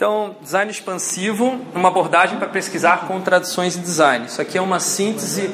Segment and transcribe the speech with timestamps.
[0.00, 4.24] Então, design expansivo, uma abordagem para pesquisar contradições em design.
[4.24, 5.50] Isso aqui é uma síntese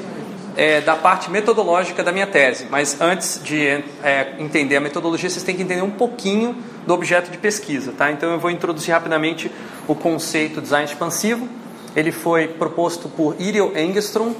[0.57, 3.67] é, da parte metodológica da minha tese, mas antes de
[4.05, 6.55] é, entender a metodologia, vocês têm que entender um pouquinho
[6.87, 7.91] do objeto de pesquisa.
[7.91, 8.13] Tá?
[8.13, 9.51] Então, eu vou introduzir rapidamente
[9.89, 11.49] o conceito design expansivo.
[11.97, 14.33] Ele foi proposto por Iriel Engstrom,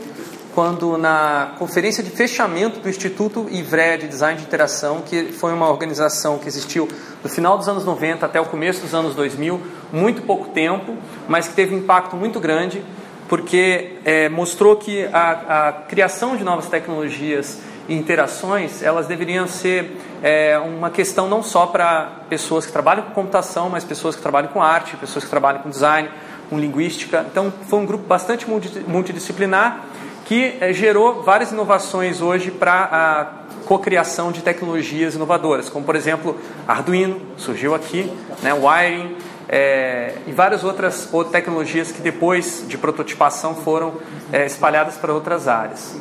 [0.55, 5.69] quando na conferência de fechamento do Instituto IVRE de Design de Interação, que foi uma
[5.69, 6.89] organização que existiu
[7.23, 9.61] do final dos anos 90 até o começo dos anos 2000,
[9.93, 10.97] muito pouco tempo,
[11.29, 12.83] mas que teve um impacto muito grande,
[13.29, 19.97] porque é, mostrou que a, a, criação de novas tecnologias e interações, elas deveriam ser
[20.23, 24.49] é, uma questão não só para pessoas que trabalham com computação, mas pessoas que trabalham
[24.49, 26.09] com arte, pessoas que trabalham com design,
[26.51, 27.25] com linguística.
[27.31, 28.47] Então, foi um grupo bastante
[28.87, 29.85] multidisciplinar
[30.27, 36.37] que é, gerou várias inovações hoje para a cocriação de tecnologias inovadoras, como por exemplo
[36.67, 39.17] Arduino, surgiu aqui, né, Wiring
[39.49, 43.95] é, e várias outras, tecnologias que depois de prototipação foram
[44.33, 45.97] é, espalhadas para outras áreas.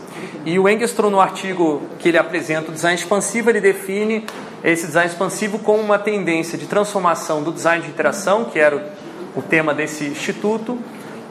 [0.46, 4.26] E o Engstrom, no artigo que ele apresenta, o design expansivo, ele define
[4.64, 8.92] esse design expansivo como uma tendência de transformação do design de interação, que era
[9.36, 10.80] o, o tema desse instituto,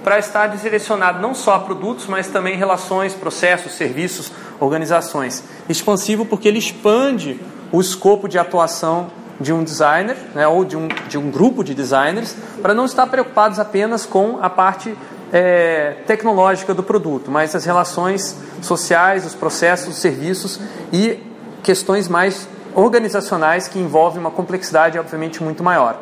[0.04, 5.42] para estar direcionado não só a produtos, mas também relações, processos, serviços, organizações.
[5.68, 7.40] Expansivo porque ele expande
[7.72, 11.74] o escopo de atuação de um designer, né, ou de um, de um grupo de
[11.74, 14.96] designers, para não estar preocupados apenas com a parte
[15.32, 20.60] é, tecnológica do produto, mas as relações sociais, os processos, os serviços
[20.92, 21.20] e
[21.62, 26.00] questões mais organizacionais que envolvem uma complexidade, obviamente, muito maior.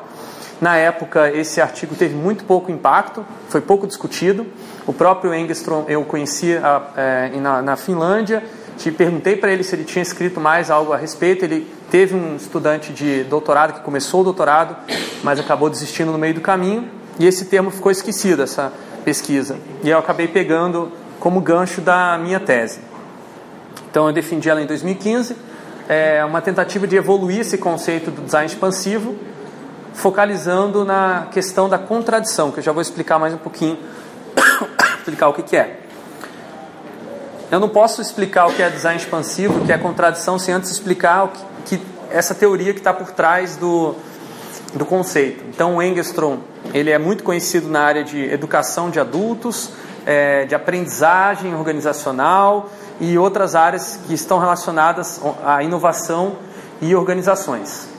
[0.61, 4.46] Na época, esse artigo teve muito pouco impacto, foi pouco discutido.
[4.86, 6.62] O próprio Engstrom eu conhecia
[6.96, 8.44] é, na, na Finlândia,
[8.83, 11.44] te perguntei para ele se ele tinha escrito mais algo a respeito.
[11.44, 14.77] Ele teve um estudante de doutorado que começou o doutorado,
[15.22, 16.91] mas acabou desistindo no meio do caminho.
[17.19, 18.72] E esse termo ficou esquecido, essa
[19.05, 19.56] pesquisa.
[19.84, 22.80] E eu acabei pegando como gancho da minha tese.
[23.89, 25.36] Então eu defendi ela em 2015.
[25.89, 29.14] É uma tentativa de evoluir esse conceito do design expansivo
[29.95, 33.79] focalizando na questão da contradição, que eu já vou explicar mais um pouquinho,
[34.98, 35.80] explicar o que, que é.
[37.52, 40.70] Eu não posso explicar o que é design expansivo, o que é contradição, sem antes
[40.70, 43.95] explicar o que, que essa teoria que está por trás do,
[44.74, 45.45] do conceito.
[45.48, 46.39] Então, o Engstrom
[46.74, 49.70] ele é muito conhecido na área de educação de adultos,
[50.05, 56.39] é, de aprendizagem organizacional e outras áreas que estão relacionadas à inovação
[56.80, 57.92] e organizações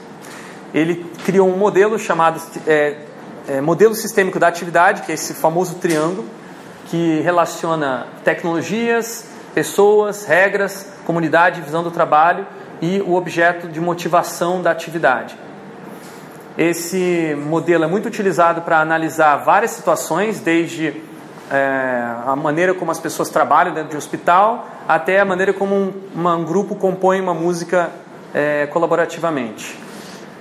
[0.74, 2.98] ele criou um modelo chamado é,
[3.48, 6.26] é, modelo sistêmico da atividade, que é esse famoso triângulo,
[6.88, 12.46] que relaciona tecnologias, pessoas, regras, comunidade, visão do trabalho
[12.82, 15.38] e o objeto de motivação da atividade.
[16.58, 20.94] Esse modelo é muito utilizado para analisar várias situações, desde
[21.50, 25.76] é, a maneira como as pessoas trabalham dentro de um hospital, até a maneira como
[25.76, 27.90] um, uma, um grupo compõe uma música
[28.34, 29.78] é, colaborativamente.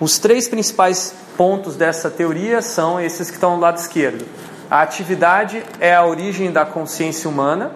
[0.00, 4.26] Os três principais pontos dessa teoria são esses que estão do lado esquerdo.
[4.70, 7.70] A atividade é a origem da consciência humana.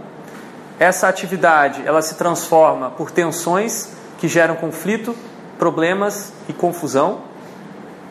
[0.79, 5.15] Essa atividade ela se transforma por tensões que geram conflito,
[5.59, 7.21] problemas e confusão.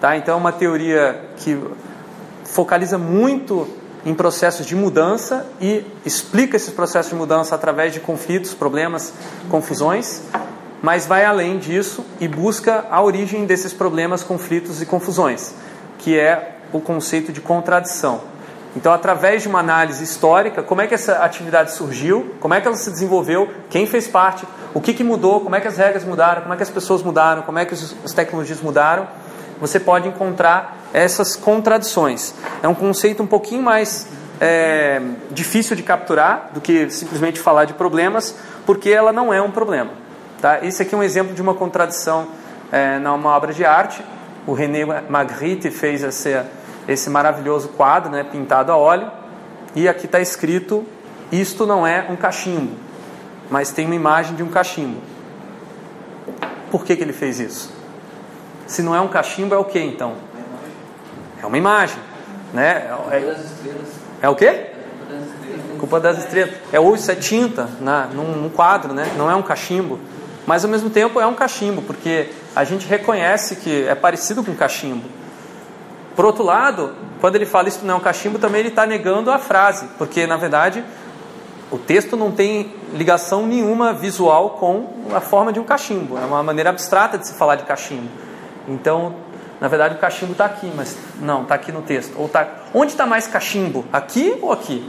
[0.02, 0.18] Tá?
[0.18, 1.60] Então é uma teoria que
[2.44, 3.68] focaliza muito
[4.06, 9.14] em processos de mudança e explica esses processos de mudança através de conflitos, problemas,
[9.50, 10.22] confusões
[10.86, 15.56] mas vai além disso e busca a origem desses problemas, conflitos e confusões,
[15.98, 18.22] que é o conceito de contradição.
[18.76, 22.68] Então, através de uma análise histórica, como é que essa atividade surgiu, como é que
[22.68, 26.04] ela se desenvolveu, quem fez parte, o que, que mudou, como é que as regras
[26.04, 29.08] mudaram, como é que as pessoas mudaram, como é que as tecnologias mudaram,
[29.62, 32.34] você pode encontrar essas contradições.
[32.62, 34.08] É um conceito um pouquinho mais
[34.42, 38.36] é, difícil de capturar do que simplesmente falar de problemas,
[38.66, 39.92] porque ela não é um problema.
[40.42, 40.60] Tá?
[40.64, 42.28] Esse aqui é um exemplo de uma contradição
[42.72, 44.04] é, numa obra de arte.
[44.46, 46.38] O René Magritte fez esse,
[46.88, 49.12] esse maravilhoso quadro, né, pintado a óleo.
[49.76, 50.86] E aqui está escrito:
[51.32, 52.74] Isto não é um cachimbo,
[53.50, 55.02] mas tem uma imagem de um cachimbo.
[56.72, 57.74] Por que, que ele fez isso?
[58.68, 60.16] Se não é um cachimbo, é o que então?
[61.42, 62.00] É uma imagem.
[62.54, 62.90] Né?
[63.12, 63.36] É,
[64.22, 64.68] é o quê?
[65.80, 66.56] Culpa das estrelas.
[66.72, 69.12] É ou isso é tinta na, num, num quadro, né?
[69.18, 70.00] não é um cachimbo
[70.46, 74.54] mas ao mesmo tempo é um cachimbo, porque a gente reconhece que é parecido com
[74.54, 75.04] cachimbo.
[76.16, 79.32] Por outro lado, quando ele fala isso não é um cachimbo, também ele está negando
[79.32, 80.84] a frase, porque na verdade
[81.72, 86.42] o texto não tem ligação nenhuma visual com a forma de um cachimbo, é uma
[86.42, 88.10] maneira abstrata de se falar de cachimbo.
[88.68, 89.14] Então,
[89.60, 92.14] Na verdade, o cachimbo está aqui, mas não, está aqui no texto.
[92.18, 92.48] Ou tá...
[92.74, 93.86] Onde está mais cachimbo?
[93.92, 94.88] Aqui ou aqui?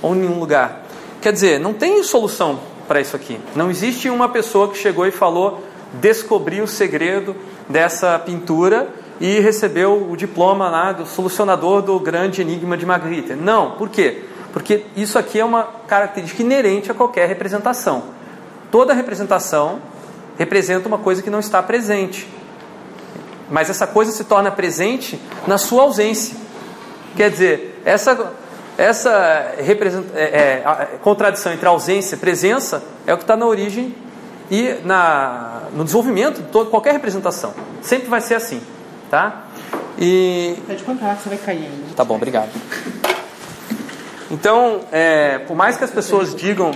[0.00, 0.82] Ou em nenhum lugar?
[1.20, 3.40] Quer dizer, não tem solução para isso aqui.
[3.54, 5.64] Não existe uma pessoa que chegou e falou,
[5.94, 7.34] descobriu o segredo
[7.68, 8.88] dessa pintura
[9.20, 13.34] e recebeu o diploma lá do solucionador do grande enigma de Magritte.
[13.34, 14.24] Não, por quê?
[14.52, 18.04] Porque isso aqui é uma característica inerente a qualquer representação.
[18.70, 19.80] Toda representação
[20.38, 22.28] representa uma coisa que não está presente.
[23.50, 26.36] Mas essa coisa se torna presente na sua ausência.
[27.16, 28.32] Quer dizer, essa,
[28.76, 29.10] essa
[29.58, 33.94] é, é, contradição entre ausência e presença é o que está na origem
[34.50, 37.54] e na, no desenvolvimento de toda, qualquer representação.
[37.82, 38.60] Sempre vai ser assim.
[39.10, 39.46] Tá?
[39.98, 40.56] E...
[40.66, 41.94] Pode contar, você vai cair ainda.
[41.94, 42.50] Tá bom, obrigado.
[44.30, 46.72] Então, é, por mais que as pessoas digam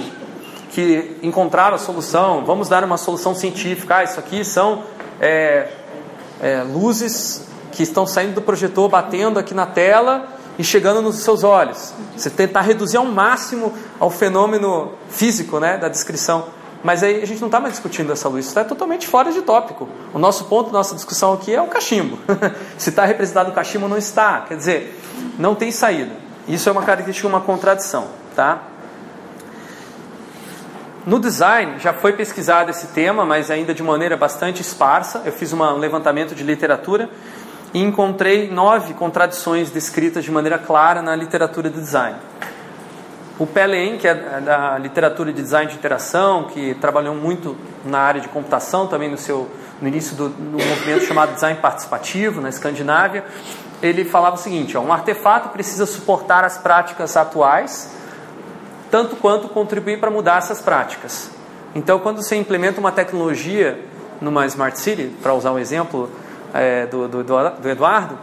[0.70, 4.84] que encontraram a solução, vamos dar uma solução científica, ah, isso aqui são
[5.20, 5.68] é,
[6.40, 10.28] é, luzes que estão saindo do projetor, batendo aqui na tela
[10.58, 11.92] e chegando nos seus olhos.
[12.16, 16.46] Você tentar reduzir ao máximo ao fenômeno físico né, da descrição.
[16.82, 19.42] Mas aí a gente não está mais discutindo essa luz, isso está totalmente fora de
[19.42, 19.88] tópico.
[20.14, 22.18] O nosso ponto, nossa discussão aqui é o cachimbo.
[22.78, 24.40] Se está representado o cachimbo não está.
[24.48, 25.00] Quer dizer,
[25.38, 26.12] não tem saída.
[26.48, 28.08] Isso é uma característica, uma contradição.
[28.34, 28.62] Tá?
[31.06, 35.22] No design já foi pesquisado esse tema, mas ainda de maneira bastante esparsa.
[35.24, 37.10] Eu fiz um levantamento de literatura
[37.72, 42.16] e encontrei nove contradições descritas de maneira clara na literatura de design.
[43.40, 47.56] O Pellein, que é da literatura de design de interação, que trabalhou muito
[47.86, 49.50] na área de computação, também no seu
[49.80, 53.24] no início do no movimento chamado design participativo na Escandinávia,
[53.82, 57.98] ele falava o seguinte: ó, um artefato precisa suportar as práticas atuais
[58.90, 61.30] tanto quanto contribuir para mudar essas práticas.
[61.74, 63.80] Então, quando você implementa uma tecnologia
[64.20, 66.10] numa Smart City, para usar um exemplo
[66.52, 68.18] é, do, do, do, Eduardo,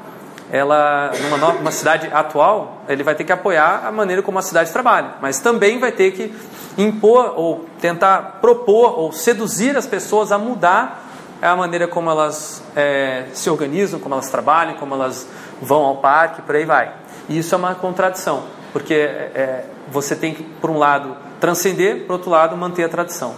[0.51, 4.71] ela numa, numa cidade atual, ele vai ter que apoiar a maneira como a cidade
[4.71, 6.33] trabalha, mas também vai ter que
[6.77, 11.05] impor ou tentar propor ou seduzir as pessoas a mudar
[11.41, 15.27] a maneira como elas é, se organizam, como elas trabalham, como elas
[15.61, 16.91] vão ao parque, por aí vai.
[17.29, 22.13] E isso é uma contradição, porque é, você tem que, por um lado, transcender, por
[22.13, 23.35] outro lado, manter a tradição.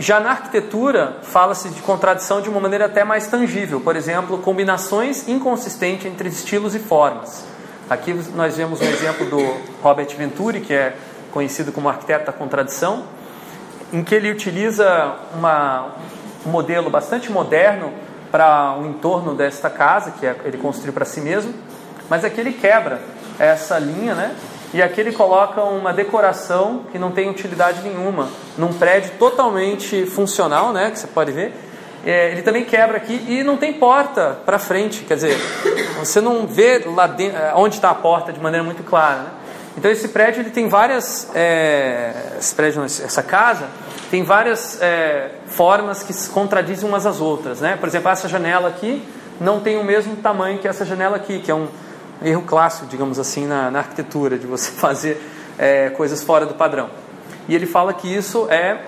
[0.00, 5.28] Já na arquitetura, fala-se de contradição de uma maneira até mais tangível, por exemplo, combinações
[5.28, 7.44] inconsistentes entre estilos e formas.
[7.90, 10.96] Aqui nós vemos um exemplo do Robert Venturi, que é
[11.30, 13.04] conhecido como arquiteto da contradição,
[13.92, 15.88] em que ele utiliza uma,
[16.46, 17.92] um modelo bastante moderno
[18.30, 21.52] para o entorno desta casa, que é, ele construiu para si mesmo,
[22.08, 23.02] mas aqui ele quebra
[23.38, 24.34] essa linha, né?
[24.72, 30.72] E aqui ele coloca uma decoração que não tem utilidade nenhuma, num prédio totalmente funcional,
[30.72, 30.90] né?
[30.90, 31.52] Que você pode ver.
[32.04, 35.36] É, ele também quebra aqui e não tem porta para frente, quer dizer,
[35.98, 39.18] você não vê lá dentro, é, onde está a porta de maneira muito clara.
[39.18, 39.30] Né?
[39.76, 43.66] Então esse prédio ele tem várias, é, esse prédio, essa casa
[44.10, 47.76] tem várias é, formas que se contradizem umas às outras, né?
[47.78, 49.02] Por exemplo, essa janela aqui
[49.40, 51.68] não tem o mesmo tamanho que essa janela aqui, que é um
[52.22, 55.20] erro clássico, digamos assim, na, na arquitetura, de você fazer
[55.58, 56.90] é, coisas fora do padrão.
[57.48, 58.80] E ele fala que isso é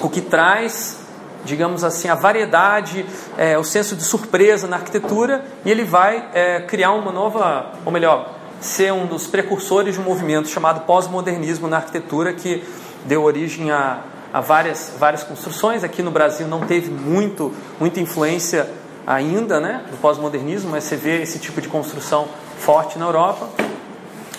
[0.00, 0.98] o que traz,
[1.44, 3.06] digamos assim, a variedade,
[3.36, 7.92] é, o senso de surpresa na arquitetura, e ele vai é, criar uma nova, ou
[7.92, 12.64] melhor, ser um dos precursores de um movimento chamado pós-modernismo na arquitetura, que
[13.04, 14.00] deu origem a,
[14.32, 15.84] a várias, várias construções.
[15.84, 18.68] Aqui no Brasil não teve muito, muita influência
[19.06, 23.48] ainda né, do pós-modernismo, mas você vê esse tipo de construção forte na Europa.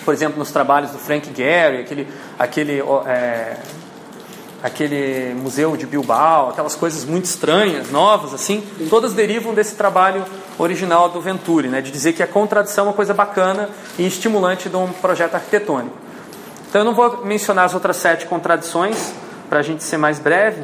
[0.03, 2.07] Por exemplo, nos trabalhos do Frank Gehry, aquele,
[2.39, 3.57] aquele, é,
[4.63, 10.23] aquele museu de Bilbao, aquelas coisas muito estranhas, novas, assim, todas derivam desse trabalho
[10.57, 13.69] original do Venturi, né, de dizer que a contradição é uma coisa bacana
[13.99, 15.95] e estimulante de um projeto arquitetônico.
[16.69, 19.13] Então eu não vou mencionar as outras sete contradições,
[19.49, 20.63] para a gente ser mais breve,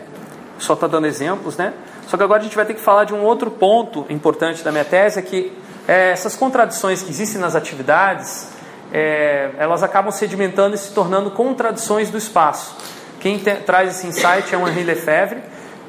[0.59, 1.73] só está dando exemplos, né?
[2.07, 4.71] Só que agora a gente vai ter que falar de um outro ponto importante da
[4.71, 5.51] minha tese, é que
[5.87, 8.47] é, essas contradições que existem nas atividades,
[8.91, 12.75] é, elas acabam sedimentando e se tornando contradições do espaço.
[13.19, 15.41] Quem te, traz esse insight é o Henri Lefebvre.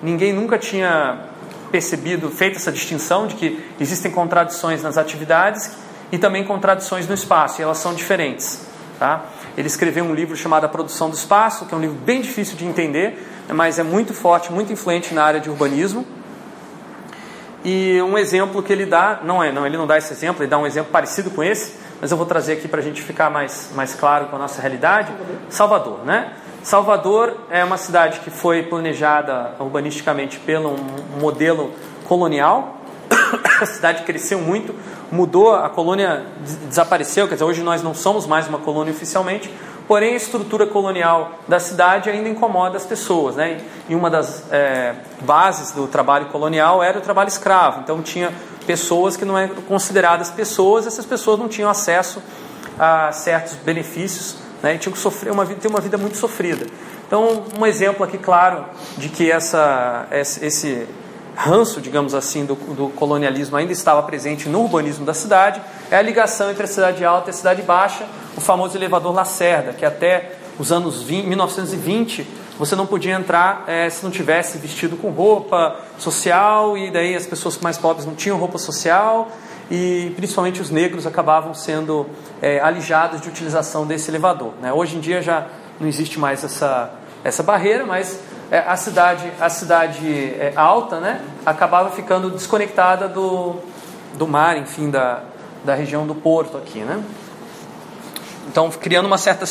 [0.02, 1.26] Ninguém nunca tinha
[1.70, 5.72] percebido, feito essa distinção de que existem contradições nas atividades
[6.12, 8.60] e também contradições no espaço, e elas são diferentes.
[8.98, 9.24] Tá?
[9.56, 12.56] Ele escreveu um livro chamado A Produção do Espaço, que é um livro bem difícil
[12.56, 16.06] de entender, mas é muito forte, muito influente na área de urbanismo.
[17.64, 20.50] E um exemplo que ele dá, não é, não, ele não dá esse exemplo, ele
[20.50, 23.30] dá um exemplo parecido com esse, mas eu vou trazer aqui para a gente ficar
[23.30, 25.10] mais, mais claro com a nossa realidade.
[25.48, 26.34] Salvador, né?
[26.62, 31.72] Salvador é uma cidade que foi planejada urbanisticamente pelo um modelo
[32.06, 32.80] colonial,
[33.60, 34.74] a cidade cresceu muito,
[35.10, 36.24] mudou, a colônia
[36.68, 39.50] desapareceu, quer dizer, hoje nós não somos mais uma colônia oficialmente,
[39.86, 43.36] porém a estrutura colonial da cidade ainda incomoda as pessoas.
[43.36, 43.60] Né?
[43.88, 48.32] E uma das é, bases do trabalho colonial era o trabalho escravo, então tinha
[48.66, 52.22] pessoas que não eram consideradas pessoas, essas pessoas não tinham acesso
[52.78, 54.74] a certos benefícios né?
[54.74, 56.66] e tinham que sofrer uma, ter uma vida muito sofrida.
[57.06, 58.64] Então, um exemplo aqui claro
[58.96, 60.86] de que essa, esse
[61.36, 65.60] ranço, digamos assim, do, do, colonialismo ainda estava presente no urbanismo da cidade,
[65.94, 68.04] é a ligação entre a cidade alta e a cidade baixa,
[68.36, 72.26] o famoso elevador Lacerda, que até os anos 20, 1920
[72.58, 77.26] você não podia entrar é, se não tivesse vestido com roupa social, e daí as
[77.26, 79.28] pessoas mais pobres não tinham roupa social,
[79.70, 82.06] e principalmente os negros acabavam sendo
[82.42, 84.52] é, alijados de utilização desse elevador.
[84.60, 84.72] Né?
[84.72, 85.46] Hoje em dia já
[85.78, 86.90] não existe mais essa,
[87.22, 88.18] essa barreira, mas
[88.50, 93.56] é, a cidade, a cidade alta né, acabava ficando desconectada do,
[94.14, 95.22] do mar, enfim, da,
[95.64, 96.80] da região do porto aqui.
[96.80, 97.02] Né?
[98.48, 99.46] Então, criando uma certa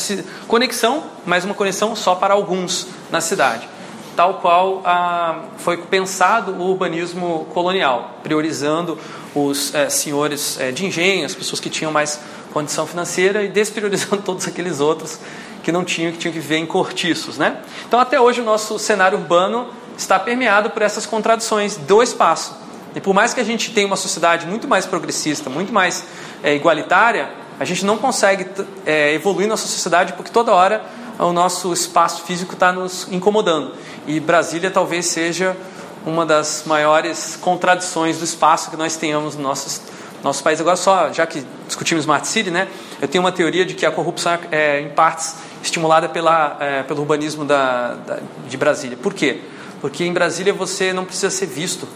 [0.46, 3.68] conexão, mas uma conexão só para alguns na cidade.
[4.16, 8.96] Tal qual ah, foi pensado o urbanismo colonial, priorizando
[9.34, 12.20] os é, senhores é, de engenho, as pessoas que tinham mais
[12.52, 15.18] condição financeira e despriorizando todos aqueles outros
[15.64, 17.36] que não tinham, que tinham que viver em cortiços.
[17.36, 17.58] Né?
[17.88, 19.66] Então, até hoje, o nosso cenário urbano
[19.98, 22.63] está permeado por essas contradições do espaço.
[22.94, 26.04] E por mais que a gente tenha uma sociedade muito mais progressista, muito mais
[26.42, 28.46] é, igualitária, a gente não consegue
[28.86, 30.84] é, evoluir nossa sociedade porque toda hora
[31.18, 33.72] o nosso espaço físico está nos incomodando.
[34.06, 35.56] E Brasília talvez seja
[36.04, 39.82] uma das maiores contradições do espaço que nós tenhamos no nosso,
[40.22, 40.60] nosso país.
[40.60, 42.68] Agora, só, já que discutimos Smart City, né,
[43.00, 47.00] eu tenho uma teoria de que a corrupção é, em partes, estimulada pela, é, pelo
[47.00, 48.98] urbanismo da, da, de Brasília.
[49.00, 49.40] Por quê?
[49.80, 51.88] Porque em Brasília você não precisa ser visto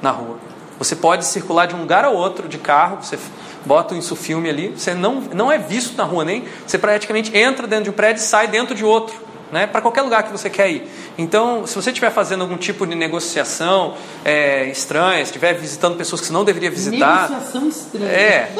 [0.00, 0.38] na rua.
[0.78, 3.18] Você pode circular de um lugar ao outro de carro, você
[3.64, 7.66] bota o insufilme ali, você não, não é visto na rua nem, você praticamente entra
[7.66, 9.24] dentro de um prédio e sai dentro de outro
[9.54, 10.90] né, para qualquer lugar que você quer ir.
[11.16, 16.26] Então, se você estiver fazendo algum tipo de negociação é, estranha, estiver visitando pessoas que
[16.26, 17.30] você não deveria visitar.
[17.30, 18.10] Negociação estranha.
[18.10, 18.52] É.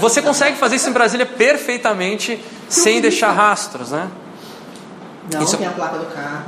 [0.00, 4.08] Você consegue fazer isso em Brasília perfeitamente sem deixar rastros, né?
[5.30, 5.58] Não, isso...
[5.58, 6.44] tem a placa do carro,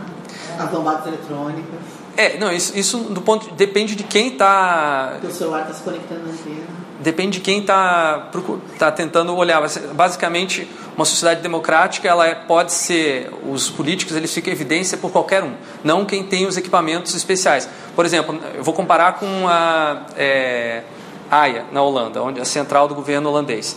[0.58, 1.93] as lombadas eletrônicas.
[2.16, 5.18] É, não, isso, isso do ponto depende de quem está.
[5.22, 8.30] o celular está se conectando na antena depende de quem está
[8.78, 9.62] tá tentando olhar.
[9.92, 15.12] Basicamente, uma sociedade democrática, ela é, pode ser, os políticos, eles ficam em evidência por
[15.12, 15.52] qualquer um,
[15.84, 17.68] não quem tem os equipamentos especiais.
[17.94, 20.82] Por exemplo, eu vou comparar com a é,
[21.30, 23.76] AIA, na Holanda, onde a central do governo holandês.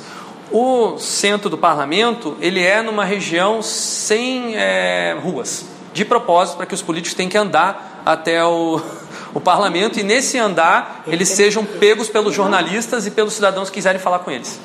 [0.49, 5.65] O centro do parlamento, ele é numa região sem é, ruas,
[5.97, 8.79] de propósito, para que os políticos tenham que andar até o
[9.33, 13.99] o parlamento e nesse andar eles sejam pegos pelos jornalistas e pelos cidadãos que quiserem
[13.99, 14.59] falar com eles.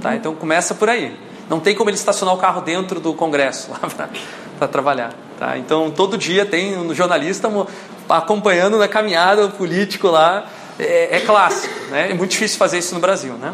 [0.00, 0.14] Tá?
[0.14, 1.16] Então começa por aí.
[1.48, 4.08] Não tem como ele estacionar o carro dentro do Congresso lá
[4.58, 5.12] para trabalhar.
[5.38, 5.56] Tá?
[5.56, 7.50] Então todo dia tem um jornalista
[8.08, 10.46] acompanhando na caminhada o político lá.
[10.78, 11.74] É, é clássico.
[11.90, 12.10] Né?
[12.10, 13.34] É muito difícil fazer isso no Brasil.
[13.34, 13.52] Né?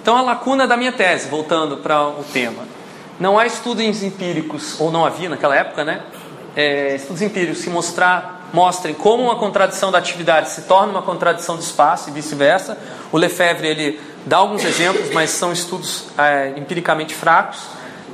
[0.00, 2.64] Então a lacuna da minha tese, voltando para o tema.
[3.22, 6.02] Não há estudos empíricos, ou não havia naquela época, né?
[6.56, 11.56] é, estudos empíricos que mostrar, mostrem como uma contradição da atividade se torna uma contradição
[11.56, 12.76] do espaço e vice-versa.
[13.10, 17.60] O Lefebvre ele dá alguns exemplos, mas são estudos é, empiricamente fracos.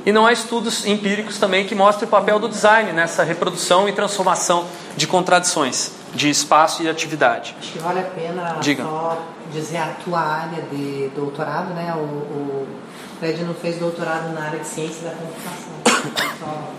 [0.05, 3.91] E não há estudos empíricos também que mostrem o papel do design nessa reprodução e
[3.91, 7.55] transformação de contradições de espaço e atividade.
[7.59, 8.83] Acho que vale a pena Diga.
[8.83, 11.93] só dizer a tua área de doutorado, né?
[11.95, 12.67] O, o
[13.19, 16.69] Fred não fez doutorado na área de ciência da computação.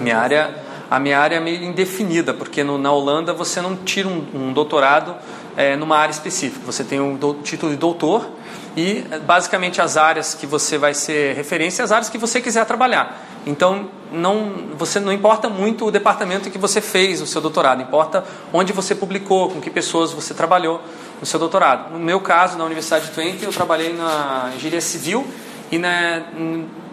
[0.00, 4.08] Minha área a minha área é meio indefinida, porque no, na Holanda você não tira
[4.08, 5.16] um, um doutorado
[5.56, 6.64] é, numa área específica.
[6.64, 8.28] Você tem um do, título de doutor
[8.76, 13.20] e basicamente as áreas que você vai ser referência, as áreas que você quiser trabalhar.
[13.44, 17.82] Então não, você não importa muito o departamento em que você fez o seu doutorado,
[17.82, 20.80] importa onde você publicou, com que pessoas você trabalhou
[21.18, 21.92] no seu doutorado.
[21.92, 25.26] No meu caso, na Universidade de Twente, eu trabalhei na engenharia civil
[25.70, 26.22] e na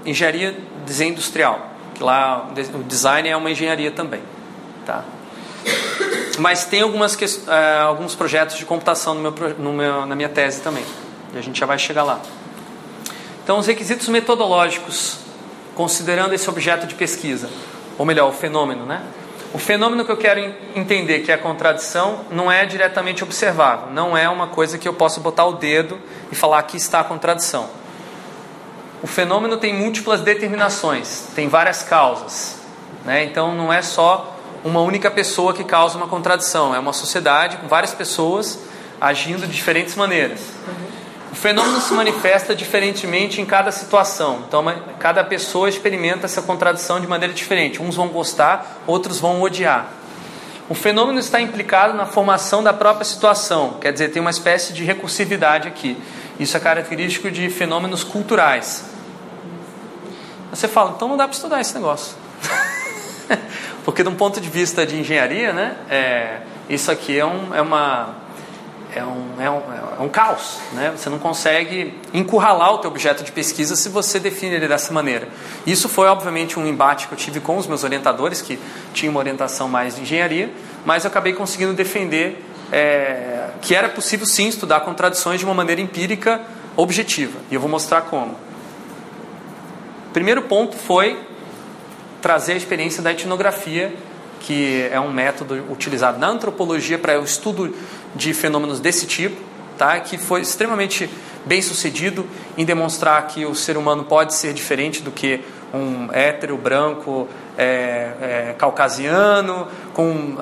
[0.06, 0.56] engenharia
[1.02, 4.22] industrial que lá o design é uma engenharia também,
[4.86, 5.04] tá?
[6.40, 10.62] Mas tem algumas é, alguns projetos de computação no meu, no meu, na minha tese
[10.62, 10.84] também,
[11.34, 12.20] e a gente já vai chegar lá.
[13.44, 15.18] Então, os requisitos metodológicos,
[15.76, 17.50] considerando esse objeto de pesquisa,
[17.98, 19.04] ou melhor, o fenômeno, né?
[19.54, 20.40] O fenômeno que eu quero
[20.76, 24.94] entender, que é a contradição, não é diretamente observável, não é uma coisa que eu
[24.94, 26.00] posso botar o dedo
[26.32, 27.70] e falar aqui está a contradição
[29.04, 32.56] o fenômeno tem múltiplas determinações, tem várias causas.
[33.04, 33.26] Né?
[33.26, 37.68] Então não é só uma única pessoa que causa uma contradição, é uma sociedade com
[37.68, 38.58] várias pessoas
[39.02, 40.40] agindo de diferentes maneiras.
[41.30, 44.64] O fenômeno se manifesta diferentemente em cada situação, então
[45.00, 47.82] cada pessoa experimenta essa contradição de maneira diferente.
[47.82, 49.88] Uns vão gostar, outros vão odiar.
[50.70, 54.86] O fenômeno está implicado na formação da própria situação, quer dizer, tem uma espécie de
[54.86, 55.98] recursividade aqui.
[56.40, 58.93] Isso é característico de fenômenos culturais.
[60.54, 62.16] Você fala, então não dá para estudar esse negócio.
[63.84, 67.62] Porque, de um ponto de vista de engenharia, né, é, isso aqui é, um, é
[67.62, 68.24] uma
[68.96, 69.62] é um, é um,
[70.00, 70.60] é um caos.
[70.74, 70.94] Né?
[70.96, 75.28] Você não consegue encurralar o teu objeto de pesquisa se você define ele dessa maneira.
[75.66, 78.60] Isso foi, obviamente, um embate que eu tive com os meus orientadores, que
[78.94, 80.54] tinham uma orientação mais de engenharia,
[80.86, 85.82] mas eu acabei conseguindo defender é, que era possível, sim, estudar contradições de uma maneira
[85.82, 86.42] empírica
[86.76, 87.40] objetiva.
[87.50, 88.36] E eu vou mostrar como.
[90.14, 91.18] Primeiro ponto foi
[92.22, 93.94] trazer a experiência da etnografia
[94.44, 97.74] que é um método utilizado na antropologia para o estudo
[98.14, 99.42] de fenômenos desse tipo,
[99.78, 100.00] tá?
[100.02, 101.10] que foi extremamente
[101.46, 102.28] bem sucedido
[102.58, 105.42] em demonstrar que o ser humano pode ser diferente do que
[105.74, 107.28] um hétero branco
[107.58, 107.64] é,
[108.22, 110.38] é, caucasiano, com,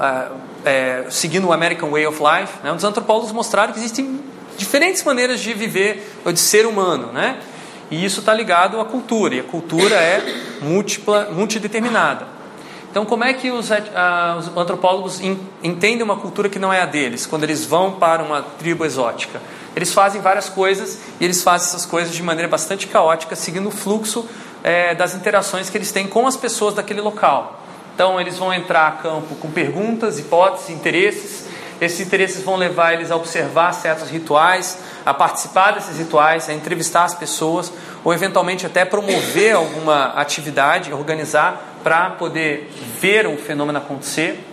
[0.65, 2.53] é, seguindo o American Way of Life.
[2.63, 2.71] Né?
[2.73, 4.19] Os antropólogos mostraram que existem
[4.57, 7.39] diferentes maneiras de viver ou de ser humano, né?
[7.91, 10.23] E isso está ligado à cultura, e a cultura é
[10.61, 12.25] múltipla, multideterminada.
[12.89, 13.75] Então, como é que os, uh,
[14.39, 18.23] os antropólogos in, entendem uma cultura que não é a deles, quando eles vão para
[18.23, 19.41] uma tribo exótica?
[19.75, 23.71] Eles fazem várias coisas e eles fazem essas coisas de maneira bastante caótica, seguindo o
[23.71, 24.25] fluxo
[24.63, 27.61] é, das interações que eles têm com as pessoas daquele local.
[27.93, 31.50] Então, eles vão entrar a campo com perguntas, hipóteses, interesses.
[31.81, 37.05] Esses interesses vão levar eles a observar certos rituais, a participar desses rituais, a entrevistar
[37.05, 37.73] as pessoas,
[38.03, 44.47] ou eventualmente até promover alguma atividade, organizar para poder ver o fenômeno acontecer.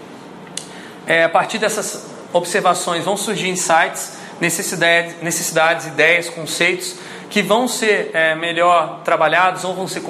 [1.06, 6.96] É, a partir dessas observações vão surgir insights, necessidades, necessidades ideias, conceitos
[7.28, 10.00] que vão ser é, melhor trabalhados ou vão ser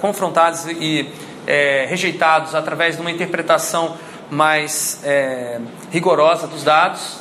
[0.00, 1.12] confrontados e
[1.46, 3.96] é, rejeitados através de uma interpretação
[4.30, 5.60] mais é,
[5.90, 7.18] rigorosa dos dados.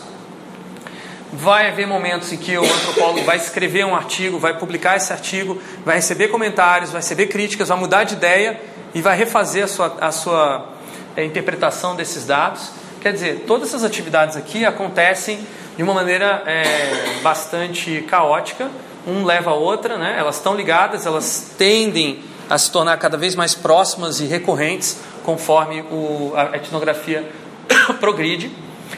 [1.32, 5.60] Vai haver momentos em que o antropólogo vai escrever um artigo, vai publicar esse artigo,
[5.84, 8.62] vai receber comentários, vai receber críticas, vai mudar de ideia
[8.94, 10.70] e vai refazer a sua, a sua
[11.18, 12.70] é, interpretação desses dados.
[13.02, 15.40] Quer dizer, todas essas atividades aqui acontecem
[15.76, 18.70] de uma maneira é, bastante caótica,
[19.06, 20.16] um leva a outra, né?
[20.18, 25.82] elas estão ligadas, elas tendem a se tornar cada vez mais próximas e recorrentes conforme
[25.82, 27.28] o, a etnografia
[28.00, 28.56] progride,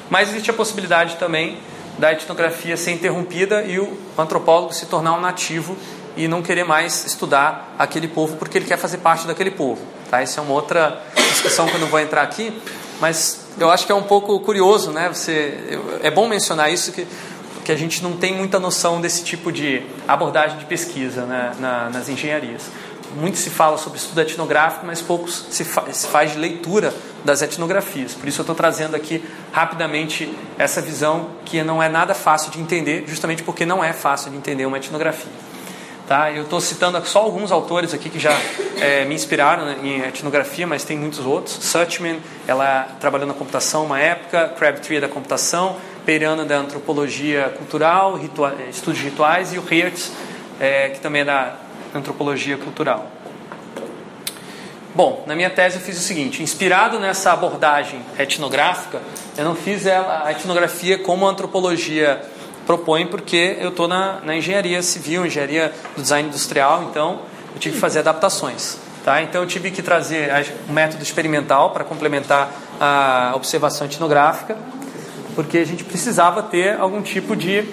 [0.09, 1.57] mas existe a possibilidade também
[1.97, 5.77] da etnografia ser interrompida e o antropólogo se tornar um nativo
[6.17, 9.81] e não querer mais estudar aquele povo porque ele quer fazer parte daquele povo.
[10.11, 10.19] Tá?
[10.19, 12.61] Essa é uma outra discussão que eu não vou entrar aqui,
[12.99, 15.07] mas eu acho que é um pouco curioso, né?
[15.07, 17.07] Você, é bom mencionar isso que
[17.65, 21.89] que a gente não tem muita noção desse tipo de abordagem de pesquisa né, na,
[21.89, 22.69] nas engenharias.
[23.15, 27.41] Muito se fala sobre estudo etnográfico, mas pouco se, fa se faz de leitura das
[27.41, 28.13] etnografias.
[28.13, 32.59] Por isso eu estou trazendo aqui rapidamente essa visão que não é nada fácil de
[32.59, 35.31] entender, justamente porque não é fácil de entender uma etnografia.
[36.07, 36.31] Tá?
[36.31, 38.37] Eu estou citando só alguns autores aqui que já
[38.79, 41.55] é, me inspiraram né, em etnografia, mas tem muitos outros.
[41.55, 48.15] Suchman, ela trabalhou na computação uma época, Crabtree é da computação, Peirano da antropologia cultural,
[48.15, 50.11] ritua, estudos rituais, e o Hertz,
[50.59, 51.64] é, que também é da
[51.97, 53.11] antropologia cultural.
[54.95, 59.01] Bom, na minha tese eu fiz o seguinte: inspirado nessa abordagem etnográfica,
[59.37, 62.21] eu não fiz a etnografia como a antropologia
[62.65, 67.19] propõe, porque eu estou na, na engenharia civil, engenharia do design industrial, então
[67.53, 68.77] eu tive que fazer adaptações.
[69.03, 69.21] Tá?
[69.21, 70.31] Então eu tive que trazer
[70.67, 74.57] um método experimental para complementar a observação etnográfica,
[75.35, 77.65] porque a gente precisava ter algum tipo de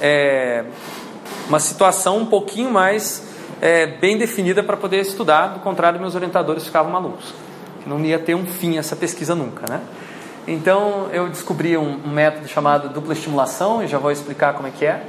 [0.00, 0.64] é,
[1.48, 3.22] uma situação um pouquinho mais
[3.64, 7.32] é, bem definida para poder estudar, do contrário, meus orientadores ficavam malucos.
[7.86, 9.80] Não ia ter um fim essa pesquisa nunca, né?
[10.46, 14.70] Então eu descobri um, um método chamado dupla estimulação e já vou explicar como é
[14.70, 15.02] que é.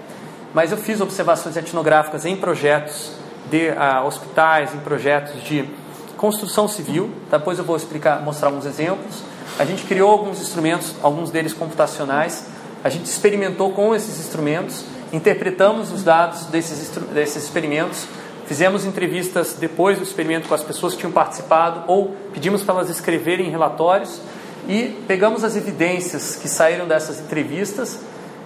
[0.54, 3.12] Mas eu fiz observações etnográficas em projetos
[3.52, 5.70] de uh, hospitais, em projetos de
[6.16, 7.12] construção civil.
[7.30, 9.22] Depois eu vou explicar, mostrar alguns exemplos.
[9.60, 12.46] A gente criou alguns instrumentos, alguns deles computacionais.
[12.82, 18.08] A gente experimentou com esses instrumentos, interpretamos os dados desses, desses experimentos
[18.48, 22.90] Fizemos entrevistas depois do experimento com as pessoas que tinham participado ou pedimos para elas
[22.90, 24.22] escreverem relatórios
[24.68, 28.00] e pegamos as evidências que saíram dessas entrevistas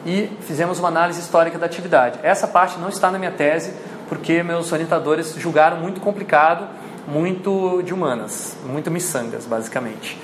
[0.05, 2.19] e fizemos uma análise histórica da atividade.
[2.23, 3.73] Essa parte não está na minha tese
[4.07, 6.67] porque meus orientadores julgaram muito complicado,
[7.07, 10.17] muito de humanas, muito miçangas, basicamente.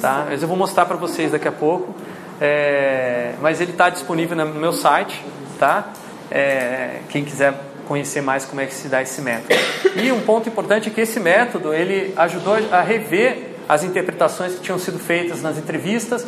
[0.00, 0.26] tá?
[0.28, 1.94] Mas eu vou mostrar para vocês daqui a pouco.
[2.40, 5.22] É, mas ele está disponível no meu site,
[5.58, 5.88] tá?
[6.30, 9.52] É, quem quiser conhecer mais como é que se dá esse método.
[9.96, 14.60] E um ponto importante é que esse método ele ajudou a rever as interpretações que
[14.60, 16.24] tinham sido feitas nas entrevistas,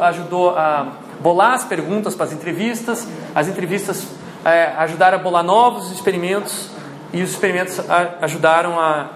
[0.00, 4.06] ajudou a bolar as perguntas para as entrevistas, as entrevistas
[4.44, 6.70] é, ajudaram a bolar novos experimentos
[7.12, 7.80] e os experimentos
[8.20, 9.10] ajudaram a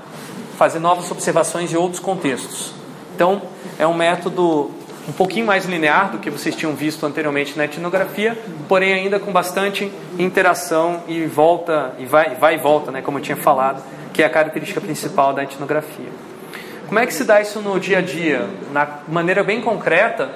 [0.59, 2.73] fazer novas observações em outros contextos.
[3.15, 3.43] Então,
[3.79, 4.73] é um método
[5.09, 8.37] um pouquinho mais linear do que vocês tinham visto anteriormente na etnografia,
[8.69, 13.23] porém ainda com bastante interação e volta e vai, vai e volta, né, como eu
[13.23, 16.09] tinha falado, que é a característica principal da etnografia.
[16.87, 18.49] Como é que se dá isso no dia a dia?
[18.73, 20.31] Na maneira bem concreta,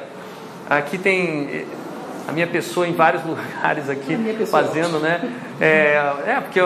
[0.68, 1.64] aqui tem
[2.28, 5.32] a minha pessoa em vários lugares aqui fazendo, né?
[5.60, 6.60] É, é porque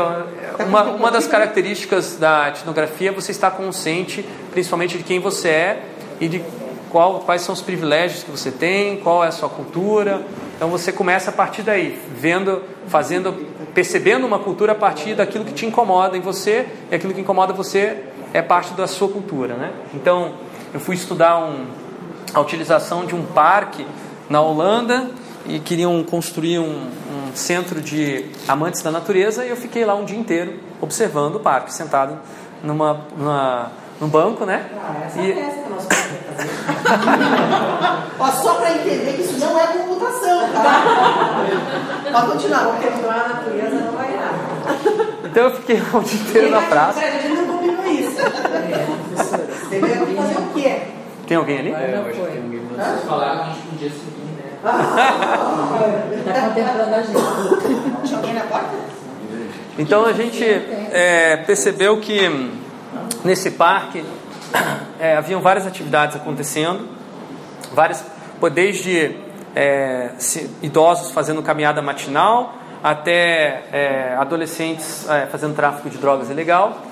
[0.67, 5.83] uma, uma das características da etnografia é você estar consciente, principalmente de quem você é
[6.21, 6.43] e de
[6.95, 10.25] qual, quais são os privilégios que você tem, qual é a sua cultura.
[10.55, 13.33] Então você começa a partir daí, vendo, fazendo,
[13.75, 17.53] percebendo uma cultura a partir daquilo que te incomoda em você e aquilo que incomoda
[17.53, 19.73] você é parte da sua cultura, né?
[19.93, 20.35] Então
[20.73, 21.67] eu fui estudar um,
[22.33, 23.85] a utilização de um parque
[24.31, 25.11] na Holanda
[25.49, 30.05] e queriam construir um, um, centro de amantes da natureza e eu fiquei lá um
[30.05, 32.17] dia inteiro observando o parque, sentado
[32.63, 34.67] numa, numa num banco, né?
[34.77, 35.31] Ah, essa e...
[35.33, 35.87] é que nós
[38.19, 41.45] Ó, só para entender que isso não é computação, tá?
[42.13, 44.35] Pode continuar, vamos continuar a natureza, não vai nada.
[45.25, 47.01] Então eu fiquei lá o dia inteiro na praça.
[47.01, 48.21] A gente não combinou isso.
[48.21, 48.87] É.
[49.17, 50.83] Você veio fazer o quê?
[51.27, 51.73] Tem alguém ali?
[51.73, 52.61] É, eu acho que tem alguém.
[52.69, 54.25] Vocês falaram que a gente podia seguir.
[56.27, 57.21] Está contemplando a gente.
[58.05, 58.71] Tinha alguém na porta?
[59.77, 62.31] Então a gente é, percebeu que
[63.25, 64.05] nesse parque
[65.01, 66.89] é, haviam várias atividades acontecendo,
[67.73, 68.05] várias,
[68.53, 69.17] desde
[69.55, 70.11] é,
[70.63, 76.83] idosos fazendo caminhada matinal até é, adolescentes é, fazendo tráfico de drogas ilegal.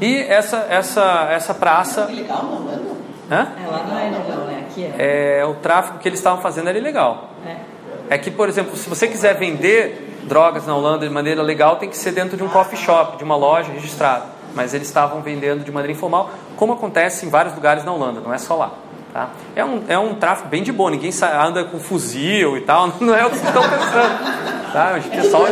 [0.00, 2.08] E essa, essa, essa praça.
[2.10, 3.02] Ilegal não, não é?
[3.30, 3.52] Hã?
[3.62, 4.64] Ela não é legal, né?
[4.66, 5.40] Aqui é.
[5.40, 5.44] é.
[5.44, 7.30] O tráfico que eles estavam fazendo era ilegal.
[7.46, 8.14] É.
[8.14, 11.88] é que, por exemplo, se você quiser vender drogas na Holanda de maneira legal, tem
[11.88, 14.24] que ser dentro de um coffee shop, de uma loja registrada.
[14.54, 18.32] Mas eles estavam vendendo de maneira informal, como acontece em vários lugares na Holanda, não
[18.32, 18.72] é só lá.
[19.12, 19.28] Tá?
[19.54, 23.14] É, um, é um tráfico bem de boa, ninguém anda com fuzil e tal, não
[23.14, 24.72] é o que estão pensando.
[24.72, 24.98] Tá?
[24.98, 25.44] O pessoal,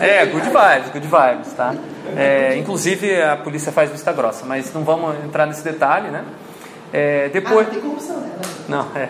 [0.00, 1.52] é, good vibes, good vibes.
[1.52, 1.74] Tá?
[2.16, 6.24] É, inclusive a polícia faz vista grossa, mas não vamos entrar nesse detalhe, né?
[6.92, 7.68] É, depois...
[7.68, 8.30] Ah, não tem corrupção, né?
[8.68, 9.08] Não, é.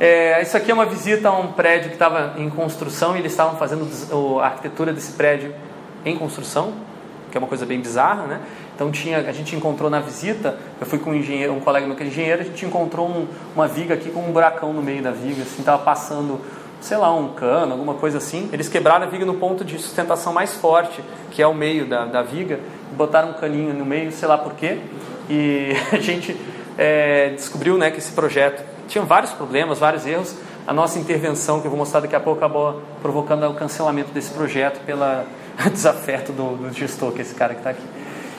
[0.00, 0.42] é.
[0.42, 3.56] Isso aqui é uma visita a um prédio que estava em construção e eles estavam
[3.56, 3.88] fazendo
[4.40, 5.54] a arquitetura desse prédio
[6.04, 6.74] em construção,
[7.34, 8.40] que é uma coisa bem bizarra, né?
[8.76, 11.96] Então tinha, a gente encontrou na visita, eu fui com um engenheiro, um colega meu
[11.96, 15.02] que é engenheiro, a gente encontrou um, uma viga aqui com um buracão no meio
[15.02, 16.40] da viga, assim, estava passando,
[16.80, 18.48] sei lá, um cano, alguma coisa assim.
[18.52, 22.04] Eles quebraram a viga no ponto de sustentação mais forte, que é o meio da,
[22.04, 22.60] da viga,
[22.92, 24.78] botaram um caninho no meio, sei lá porquê,
[25.28, 26.40] e a gente
[26.78, 30.36] é, descobriu né, que esse projeto tinha vários problemas, vários erros.
[30.68, 34.30] A nossa intervenção, que eu vou mostrar daqui a pouco, acabou provocando o cancelamento desse
[34.30, 35.02] projeto pelo
[35.72, 37.82] desafeto do, do gestor, que é esse cara que está aqui.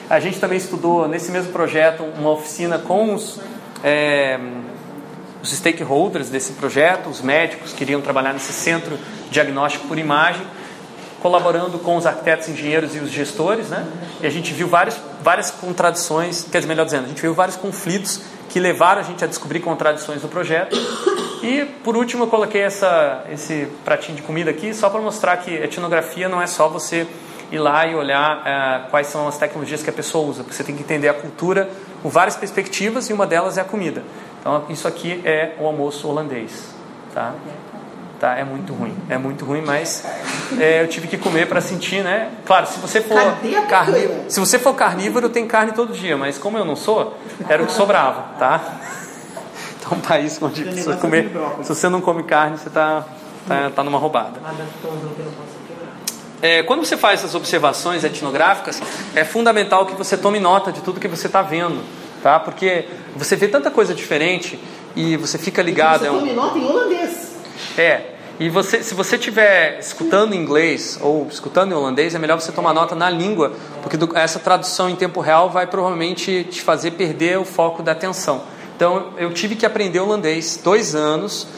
[0.08, 3.40] A gente também estudou nesse mesmo projeto uma oficina com os,
[3.82, 4.38] é,
[5.42, 8.96] os stakeholders desse projeto, os médicos que iriam trabalhar nesse centro
[9.30, 10.46] diagnóstico por imagem,
[11.20, 13.84] colaborando com os arquitetos, engenheiros e os gestores, né?
[14.20, 18.20] E a gente viu várias, contradições, quer dizer, melhor dizendo, a gente viu vários conflitos
[18.56, 20.74] que levaram a gente a descobrir contradições no projeto.
[21.42, 25.52] E por último, eu coloquei essa, esse pratinho de comida aqui só para mostrar que
[25.52, 27.06] etnografia não é só você
[27.52, 30.64] ir lá e olhar é, quais são as tecnologias que a pessoa usa, porque você
[30.64, 31.68] tem que entender a cultura
[32.02, 34.02] com várias perspectivas e uma delas é a comida.
[34.40, 36.74] Então, isso aqui é o almoço holandês,
[37.12, 37.34] tá?
[38.18, 40.02] Tá, é muito ruim, é muito ruim, mas
[40.58, 42.30] é, eu tive que comer para sentir, né?
[42.46, 43.18] Claro, se você for
[43.68, 47.14] carnívoro, se você for carnívoro, tem carne todo dia, mas como eu não sou,
[47.46, 48.78] era o que sobrava, tá?
[49.78, 51.30] Então, um país onde se você, comer,
[51.62, 53.04] se você não come carne, você está
[53.46, 54.40] tá, tá numa roubada.
[56.42, 58.80] É, quando você faz essas observações etnográficas,
[59.14, 61.82] é fundamental que você tome nota de tudo que você está vendo,
[62.22, 62.40] tá?
[62.40, 64.58] Porque você vê tanta coisa diferente
[64.94, 66.04] e você fica ligado.
[66.04, 66.18] E você é um...
[66.18, 66.95] tome nota em holandês.
[67.76, 68.16] É.
[68.38, 72.52] E você, se você estiver escutando em inglês ou escutando em holandês, é melhor você
[72.52, 76.92] tomar nota na língua, porque do, essa tradução em tempo real vai provavelmente te fazer
[76.92, 78.42] perder o foco da atenção.
[78.76, 81.48] Então, eu tive que aprender holandês dois anos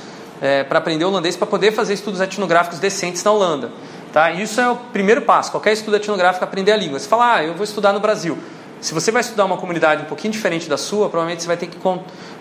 [0.40, 3.72] é, para aprender holandês para poder fazer estudos etnográficos decentes na Holanda.
[4.12, 4.30] Tá?
[4.30, 5.50] Isso é o primeiro passo.
[5.50, 7.00] Qualquer estudo etnográfico é aprender a língua.
[7.00, 8.38] Você fala, ah, eu vou estudar no Brasil.
[8.80, 11.66] Se você vai estudar uma comunidade um pouquinho diferente da sua, provavelmente você vai ter
[11.66, 11.78] que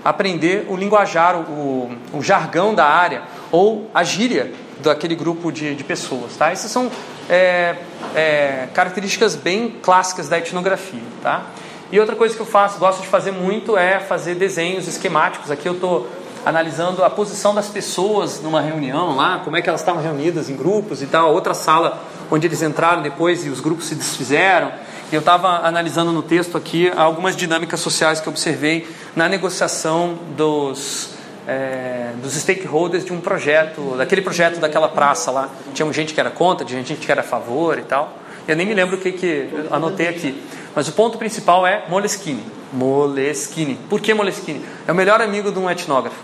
[0.03, 5.83] aprender o linguajar, o, o jargão da área ou a gíria daquele grupo de, de
[5.83, 6.35] pessoas.
[6.37, 6.51] Tá?
[6.51, 6.91] Essas são
[7.29, 7.75] é,
[8.15, 11.01] é, características bem clássicas da etnografia.
[11.21, 11.45] Tá?
[11.91, 15.49] E outra coisa que eu faço, gosto de fazer muito é fazer desenhos esquemáticos.
[15.49, 16.07] Aqui eu estou
[16.45, 20.55] analisando a posição das pessoas numa reunião lá, como é que elas estavam reunidas em
[20.55, 21.33] grupos e tal.
[21.33, 24.71] Outra sala onde eles entraram depois e os grupos se desfizeram.
[25.09, 31.11] Eu estava analisando no texto aqui algumas dinâmicas sociais que eu observei na negociação dos,
[31.47, 35.49] é, dos stakeholders de um projeto, daquele projeto daquela praça lá.
[35.73, 38.17] Tinha gente que era contra, tinha gente que era a favor e tal.
[38.45, 40.43] Eu nem me lembro o que, que anotei aqui.
[40.75, 42.43] Mas o ponto principal é Moleskine.
[42.73, 43.79] Moleskine.
[43.89, 44.61] Por que Moleskine?
[44.85, 46.21] É o melhor amigo de um etnógrafo.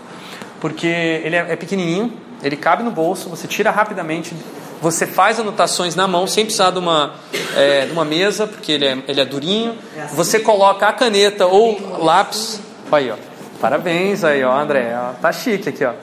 [0.60, 4.36] Porque ele é, é pequenininho, ele cabe no bolso, você tira rapidamente
[4.84, 7.14] você faz anotações na mão sem precisar de uma,
[7.56, 9.78] é, de uma mesa, porque ele é, ele é durinho.
[10.12, 12.60] Você coloca a caneta ou lápis.
[12.92, 13.16] Aí, ó.
[13.58, 14.94] Parabéns aí, ó, André.
[14.94, 15.94] Ó, tá chique aqui, ó.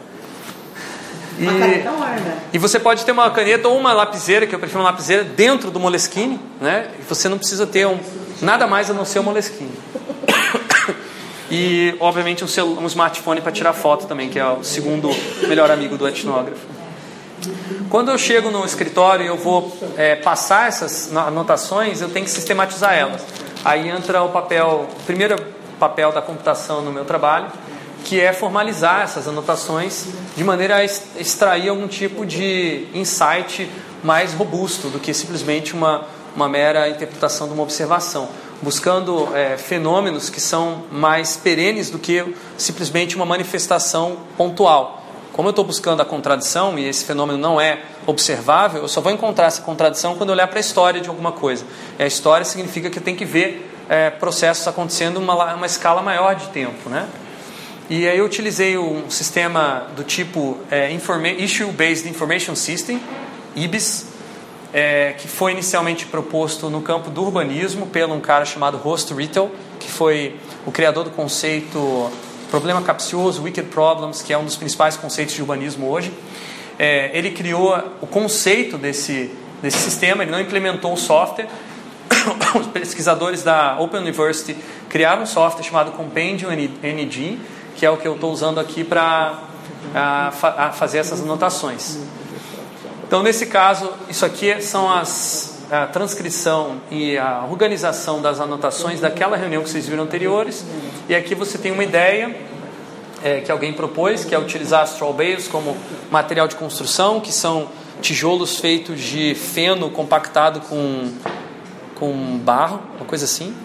[1.37, 5.23] E, e você pode ter uma caneta ou uma lapiseira, que eu prefiro uma lapiseira,
[5.23, 6.89] dentro do Moleskine, né?
[6.99, 7.99] E você não precisa ter um,
[8.41, 9.71] nada mais a não ser o Moleskine.
[11.53, 15.09] E, obviamente, um, um smartphone para tirar foto também, que é o segundo
[15.49, 16.70] melhor amigo do etnógrafo.
[17.89, 22.31] Quando eu chego no escritório e eu vou é, passar essas anotações, eu tenho que
[22.31, 23.21] sistematizar elas.
[23.63, 25.35] Aí entra o papel, o primeiro
[25.79, 27.51] papel da computação no meu trabalho,
[28.03, 33.69] que é formalizar essas anotações de maneira a extrair algum tipo de insight
[34.03, 38.29] mais robusto do que simplesmente uma, uma mera interpretação de uma observação,
[38.61, 45.00] buscando é, fenômenos que são mais perenes do que simplesmente uma manifestação pontual.
[45.33, 49.11] Como eu estou buscando a contradição e esse fenômeno não é observável, eu só vou
[49.11, 51.65] encontrar essa contradição quando eu olhar para a história de alguma coisa.
[51.97, 55.65] E a história significa que eu tenho que ver é, processos acontecendo em uma, uma
[55.65, 56.89] escala maior de tempo.
[56.89, 57.07] Né?
[57.89, 63.01] E aí eu utilizei um sistema do tipo é, Issue Based Information System,
[63.55, 64.07] IBIS,
[64.73, 69.51] é, que foi inicialmente proposto no campo do urbanismo pelo um cara chamado Host Rittel,
[69.79, 72.09] que foi o criador do conceito
[72.51, 76.11] Problema capcioso, Wicked Problems, que é um dos principais conceitos de urbanismo hoje.
[76.77, 81.47] É, ele criou o conceito desse, desse sistema, ele não implementou o software.
[82.59, 84.57] Os pesquisadores da Open University
[84.89, 87.39] criaram um software chamado Compendium NG,
[87.77, 89.39] que é o que eu estou usando aqui para
[90.73, 91.99] fazer essas anotações.
[93.07, 99.37] Então, nesse caso, isso aqui são as a transcrição e a organização das anotações daquela
[99.37, 100.65] reunião que vocês viram anteriores.
[101.07, 102.35] E aqui você tem uma ideia
[103.23, 105.77] é, que alguém propôs, que é utilizar straw bales como
[106.11, 107.69] material de construção, que são
[108.01, 111.13] tijolos feitos de feno compactado com,
[111.95, 113.55] com barro, uma coisa assim.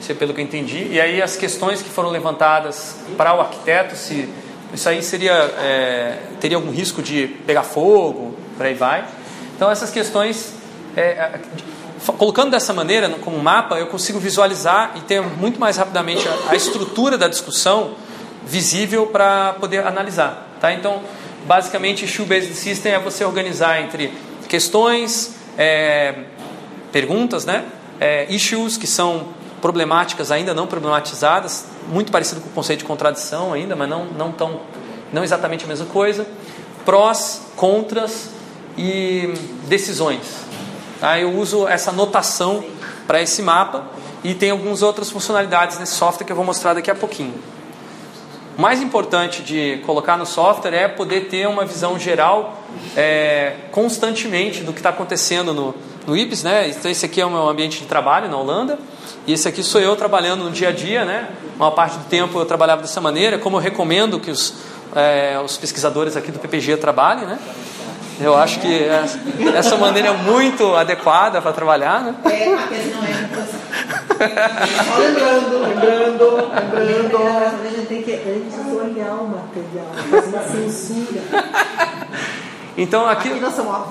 [0.00, 0.88] Isso é pelo que eu entendi.
[0.92, 4.26] E aí as questões que foram levantadas para o arquiteto, se
[4.72, 9.04] isso aí seria é, teria algum risco de pegar fogo, por aí vai.
[9.54, 10.56] Então essas questões
[10.98, 11.40] é, é
[12.16, 16.56] colocando dessa maneira, como mapa, eu consigo visualizar e ter muito mais rapidamente a, a
[16.56, 17.94] estrutura da discussão
[18.46, 20.48] visível para poder analisar.
[20.60, 20.72] Tá?
[20.72, 21.02] Então,
[21.46, 24.12] basicamente, Issue-Based System é você organizar entre
[24.48, 26.14] questões, é,
[26.90, 27.64] perguntas, né?
[28.00, 29.28] É, issues, que são
[29.60, 34.30] problemáticas ainda não problematizadas, muito parecido com o conceito de contradição ainda, mas não, não,
[34.30, 34.60] tão,
[35.12, 36.26] não exatamente a mesma coisa,
[36.84, 38.30] prós, contras
[38.76, 39.34] e
[39.66, 40.47] decisões.
[41.00, 41.18] Tá?
[41.18, 42.64] Eu uso essa notação
[43.06, 43.84] para esse mapa
[44.24, 47.34] e tem algumas outras funcionalidades nesse software que eu vou mostrar daqui a pouquinho.
[48.58, 52.60] O mais importante de colocar no software é poder ter uma visão geral
[52.96, 55.72] é, constantemente do que está acontecendo no,
[56.04, 56.42] no IBS.
[56.42, 56.68] Né?
[56.68, 58.76] Então, esse aqui é o meu ambiente de trabalho na Holanda.
[59.28, 61.04] E esse aqui sou eu trabalhando no dia a dia.
[61.04, 61.28] Né?
[61.56, 64.54] Uma parte do tempo eu trabalhava dessa maneira, como eu recomendo que os,
[64.96, 67.26] é, os pesquisadores aqui do PPG trabalhem.
[67.26, 67.38] Né?
[68.20, 68.84] Eu acho que
[69.54, 72.14] essa maneira é muito adequada para trabalhar, né?
[72.24, 73.18] É, a tese não é
[74.98, 77.62] lembrando, lembrando, lembrando.
[77.64, 81.22] A gente tem que antes olhar o material, fazer uma censura.
[82.76, 83.28] Então aqui.
[83.28, 83.86] Aqui nós somos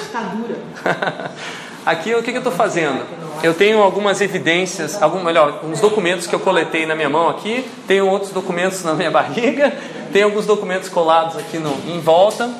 [0.00, 0.56] ditadura.
[1.86, 3.02] Aqui o que, que eu estou fazendo?
[3.42, 7.64] Eu tenho algumas evidências, algum, melhor, uns documentos que eu coletei na minha mão aqui,
[7.86, 9.72] tenho outros documentos na minha barriga,
[10.12, 12.50] tenho alguns documentos colados aqui no, em volta.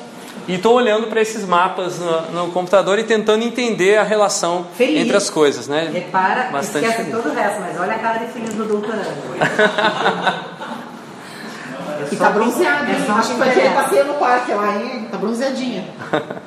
[0.49, 5.01] E estou olhando para esses mapas no, no, computador e tentando entender a relação feliz.
[5.01, 5.91] entre as coisas, né?
[5.93, 7.15] Repara, Bastante esquece feliz.
[7.15, 9.05] todo o resto, mas olha a cara de feliz do doutorando.
[12.11, 15.07] e tá bronzeado, é Acho que foi passeio no parque lá, hein?
[15.11, 15.85] Tá bronzeadinha.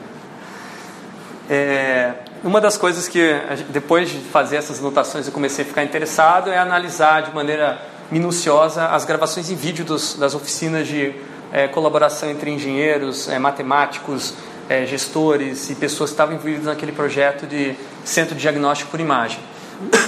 [1.49, 3.21] é, uma das coisas que
[3.69, 8.89] depois de fazer essas anotações eu comecei a ficar interessado é analisar de maneira minuciosa
[8.89, 11.15] as gravações em vídeo dos, das oficinas de
[11.53, 14.35] é, colaboração entre engenheiros, é, matemáticos,
[14.69, 19.39] é, gestores e pessoas que estavam envolvidas naquele projeto de centro de diagnóstico por imagem.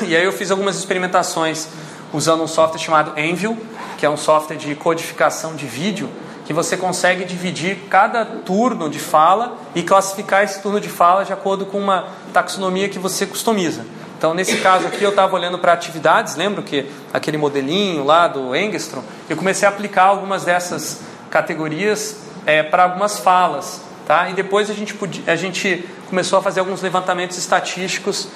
[0.07, 1.69] E aí eu fiz algumas experimentações
[2.13, 3.59] usando um software chamado Envil,
[3.99, 6.09] que é um software de codificação de vídeo,
[6.47, 11.33] que você consegue dividir cada turno de fala e classificar esse turno de fala de
[11.33, 13.85] acordo com uma taxonomia que você customiza.
[14.17, 18.55] Então, nesse caso aqui, eu estava olhando para atividades, lembro que aquele modelinho lá do
[18.55, 21.01] Engstrom, eu comecei a aplicar algumas dessas
[21.35, 23.81] categorias é, para algumas falas.
[24.07, 24.31] Tá?
[24.31, 28.29] E depois a gente, podia, a gente começou a fazer alguns levantamentos estatísticos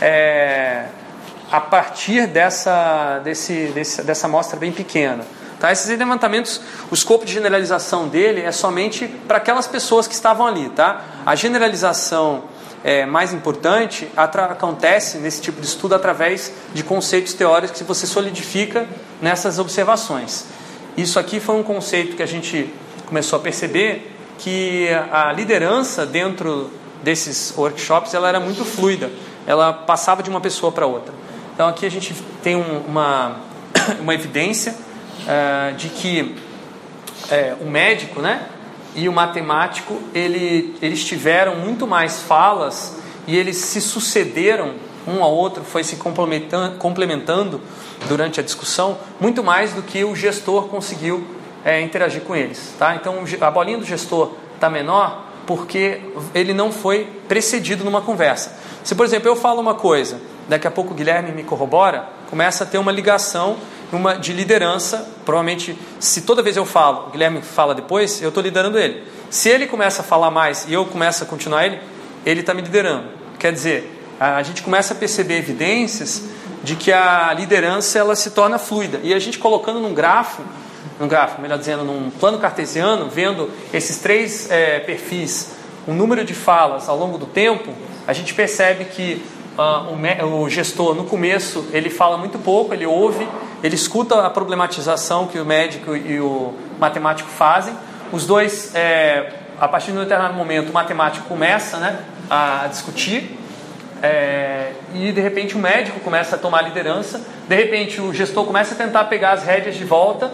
[0.00, 0.86] é,
[1.52, 5.22] a partir dessa, desse, desse, dessa amostra bem pequena.
[5.60, 5.70] Tá?
[5.70, 10.70] Esses levantamentos, o escopo de generalização dele é somente para aquelas pessoas que estavam ali.
[10.70, 11.02] Tá?
[11.26, 12.44] A generalização
[12.82, 18.86] é, mais importante acontece nesse tipo de estudo através de conceitos teóricos que você solidifica
[19.20, 20.46] nessas observações.
[20.96, 22.72] Isso aqui foi um conceito que a gente
[23.06, 26.70] começou a perceber que a liderança dentro
[27.02, 29.10] desses workshops ela era muito fluida,
[29.46, 31.12] ela passava de uma pessoa para outra.
[31.54, 33.36] Então aqui a gente tem um, uma,
[34.00, 34.74] uma evidência
[35.22, 36.34] uh, de que
[37.60, 38.46] o médico né,
[38.94, 44.74] e o matemático ele, eles tiveram muito mais falas e eles se sucederam
[45.06, 47.60] um ao outro, foi se complementando,
[48.08, 51.26] durante a discussão, muito mais do que o gestor conseguiu
[51.64, 52.74] é, interagir com eles.
[52.78, 52.94] Tá?
[52.94, 56.00] Então a bolinha do gestor está menor porque
[56.34, 58.58] ele não foi precedido numa conversa.
[58.82, 62.64] Se, por exemplo, eu falo uma coisa, daqui a pouco o Guilherme me corrobora, começa
[62.64, 63.56] a ter uma ligação
[63.92, 65.08] uma de liderança.
[65.24, 69.04] Provavelmente, se toda vez eu falo, o Guilherme fala depois, eu estou liderando ele.
[69.30, 71.78] Se ele começa a falar mais e eu começo a continuar ele,
[72.24, 73.08] ele está me liderando.
[73.38, 76.24] Quer dizer, a gente começa a perceber evidências
[76.62, 79.00] de que a liderança ela se torna fluida.
[79.02, 80.42] E a gente colocando num grafo
[80.98, 85.52] num gráfico, melhor dizendo, num plano cartesiano, vendo esses três é, perfis,
[85.86, 87.72] o número de falas ao longo do tempo,
[88.06, 89.22] a gente percebe que
[89.58, 93.26] uh, o, o, gestor, no começo, ele fala muito pouco, ele ouve,
[93.62, 97.74] ele escuta a problematização que o médico e o matemático fazem.
[98.12, 101.98] Os dois, é, a partir de um determinado momento, o matemático começa né,
[102.30, 103.38] a discutir,
[104.02, 108.74] é, e de repente o médico começa a tomar liderança, de repente o gestor começa
[108.74, 110.30] a tentar pegar as rédeas de volta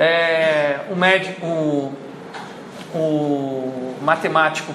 [0.00, 1.92] é, o médico, o,
[2.94, 4.72] o matemático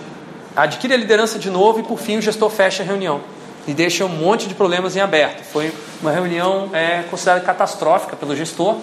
[0.56, 3.22] adquire a liderança de novo e por fim o gestor fecha a reunião
[3.68, 5.44] e deixa um monte de problemas em aberto.
[5.44, 8.78] Foi uma reunião é, considerada catastrófica pelo gestor,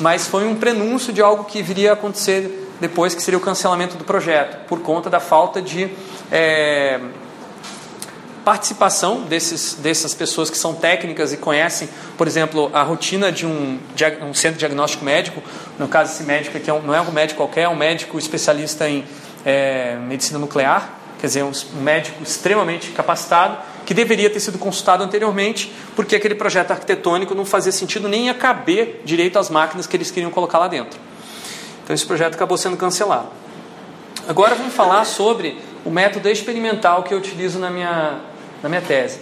[0.00, 3.96] mas foi um prenúncio de algo que viria a acontecer depois, que seria o cancelamento
[3.96, 5.88] do projeto, por conta da falta de
[6.30, 6.98] é,
[8.46, 13.76] participação desses, dessas pessoas que são técnicas e conhecem, por exemplo, a rotina de um,
[14.22, 15.42] um centro diagnóstico médico.
[15.76, 18.88] No caso, esse médico aqui é não é um médico qualquer, é um médico especialista
[18.88, 19.04] em
[19.44, 25.74] é, medicina nuclear, quer dizer, um, médico extremamente capacitado, que deveria ter sido consultado anteriormente,
[25.96, 30.30] porque aquele projeto arquitetônico não fazia sentido nem caber direito às máquinas que eles queriam
[30.30, 31.00] colocar lá dentro.
[31.82, 33.26] Então, esse projeto acabou sendo cancelado.
[34.28, 38.20] Agora vamos falar sobre o método experimental que eu utilizo na minha
[38.62, 39.20] na minha tese.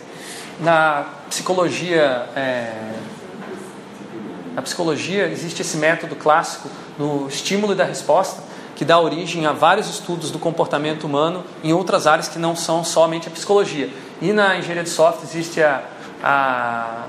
[0.60, 2.72] Na psicologia, é,
[4.54, 8.42] na psicologia existe esse método clássico do estímulo e da resposta,
[8.76, 12.82] que dá origem a vários estudos do comportamento humano em outras áreas que não são
[12.84, 13.88] somente a psicologia.
[14.20, 15.82] E na engenharia de software existe a,
[16.22, 17.04] a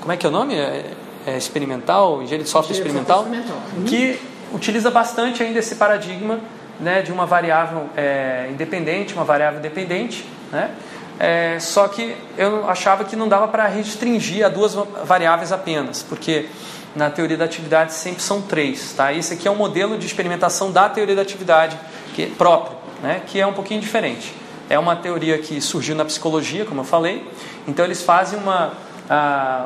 [0.00, 0.54] como é que é o nome?
[0.54, 0.92] É,
[1.26, 4.20] é experimental, engenharia de software engenharia experimental, experimental, que
[4.52, 6.38] utiliza bastante ainda esse paradigma
[6.78, 10.70] né, de uma variável é, independente, uma variável dependente, né,
[11.18, 14.74] é, só que eu achava que não dava para restringir a duas
[15.04, 16.46] variáveis apenas, porque
[16.94, 18.92] na teoria da atividade sempre são três.
[18.92, 19.12] Tá?
[19.12, 21.78] Esse aqui é um modelo de experimentação da teoria da atividade
[22.14, 23.22] que próprio, né?
[23.26, 24.34] que é um pouquinho diferente.
[24.68, 27.26] É uma teoria que surgiu na psicologia, como eu falei.
[27.68, 28.72] Então eles fazem uma,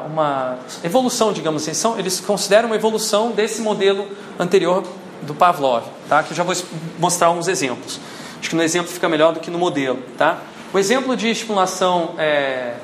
[0.07, 1.75] uma evolução, digamos assim.
[1.75, 4.07] São, eles consideram uma evolução desse modelo
[4.39, 4.85] anterior
[5.23, 6.23] do Pavlov, tá?
[6.23, 6.55] que eu já vou
[6.99, 7.99] mostrar uns exemplos.
[8.39, 9.99] Acho que no exemplo fica melhor do que no modelo.
[10.17, 10.39] Tá?
[10.73, 12.75] O exemplo de estimulação é,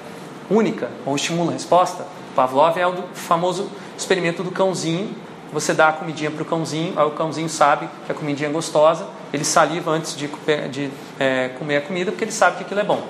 [0.50, 5.14] única, ou estimula-resposta, Pavlov é o famoso experimento do cãozinho.
[5.52, 8.52] Você dá a comidinha para o cãozinho, aí o cãozinho sabe que a comidinha é
[8.52, 10.28] gostosa, ele saliva antes de,
[10.68, 13.00] de é, comer a comida porque ele sabe que aquilo é bom.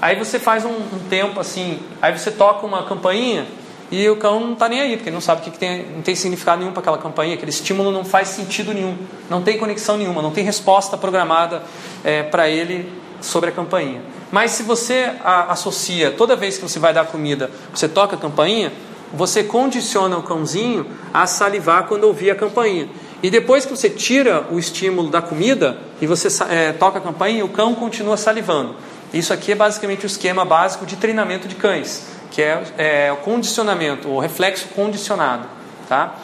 [0.00, 3.44] Aí você faz um, um, tempo assim, aí você toca uma campainha
[3.90, 6.02] e o cão não está nem aí, porque ele não sabe que, que tem, não
[6.02, 8.96] tem significado nenhum para aquela campainha, aquele estímulo não faz sentido nenhum,
[9.28, 11.62] não tem conexão nenhuma, não tem resposta programada
[12.04, 14.02] é, para ele sobre a campainha.
[14.30, 18.72] Mas se você associa, toda vez que você vai dar comida, você toca a campainha,
[19.12, 22.88] você condiciona o cãozinho a salivar quando ouvir a campainha.
[23.22, 27.44] E depois que você tira o estímulo da comida e você é, toca a campainha,
[27.44, 28.74] o cão continua salivando.
[29.14, 33.16] Isso aqui é basicamente o esquema básico de treinamento de cães, que é, é o
[33.18, 35.46] condicionamento, o reflexo condicionado.
[35.88, 36.16] Tá?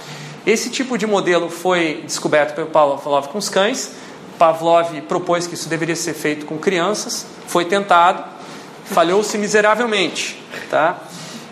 [0.46, 3.92] Esse tipo de modelo foi descoberto pelo Pavlov com os cães.
[4.38, 7.26] Pavlov propôs que isso deveria ser feito com crianças.
[7.46, 8.24] Foi tentado,
[8.84, 10.40] falhou-se miseravelmente.
[10.70, 10.98] Tá?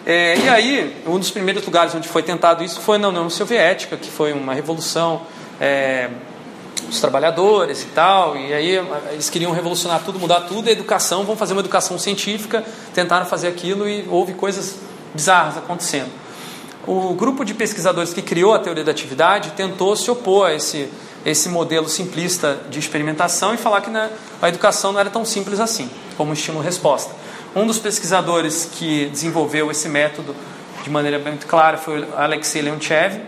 [0.04, 3.96] É, e aí, um dos primeiros lugares onde foi tentado isso foi na União Soviética,
[3.96, 5.22] que foi uma revolução
[5.60, 6.08] é,
[6.86, 8.36] dos trabalhadores e tal.
[8.36, 8.80] E aí
[9.10, 12.64] eles queriam revolucionar tudo, mudar tudo, a educação, vão fazer uma educação científica,
[12.94, 14.76] tentaram fazer aquilo e houve coisas
[15.12, 16.10] bizarras acontecendo.
[16.86, 20.88] O grupo de pesquisadores que criou a teoria da atividade tentou se opor a esse,
[21.26, 24.08] esse modelo simplista de experimentação e falar que na,
[24.40, 27.12] a educação não era tão simples assim, como estímulo-resposta.
[27.54, 30.36] Um dos pesquisadores que desenvolveu esse método
[30.84, 33.20] de maneira muito clara foi Alexei Leontiev.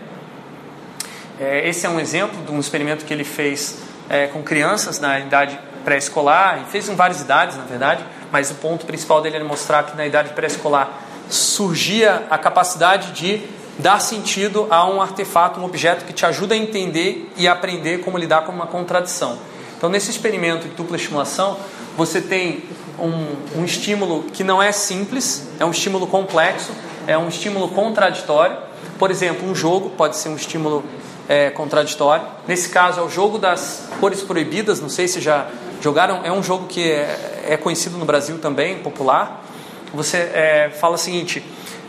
[1.37, 3.79] É, esse é um exemplo de um experimento que ele fez
[4.09, 8.55] é, com crianças na idade pré-escolar, e fez em várias idades, na verdade, mas o
[8.55, 10.89] ponto principal dele era mostrar que na idade pré-escolar
[11.29, 13.43] surgia a capacidade de
[13.79, 18.17] dar sentido a um artefato, um objeto que te ajuda a entender e aprender como
[18.17, 19.39] lidar com uma contradição.
[19.77, 21.57] Então, nesse experimento de dupla estimulação,
[21.95, 22.63] você tem
[22.99, 26.71] um, um estímulo que não é simples, é um estímulo complexo,
[27.07, 28.57] é um estímulo contraditório.
[28.97, 30.83] Por exemplo, um jogo pode ser um estímulo
[31.29, 32.25] é, contraditório.
[32.45, 34.81] Nesse caso, é o jogo das cores proibidas.
[34.81, 35.47] Não sei se já
[35.81, 36.21] jogaram.
[36.25, 39.45] É um jogo que é, é conhecido no Brasil também, popular.
[39.93, 41.41] Você é, fala o seguinte: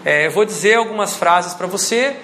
[0.04, 2.16] é, eu vou dizer algumas frases para você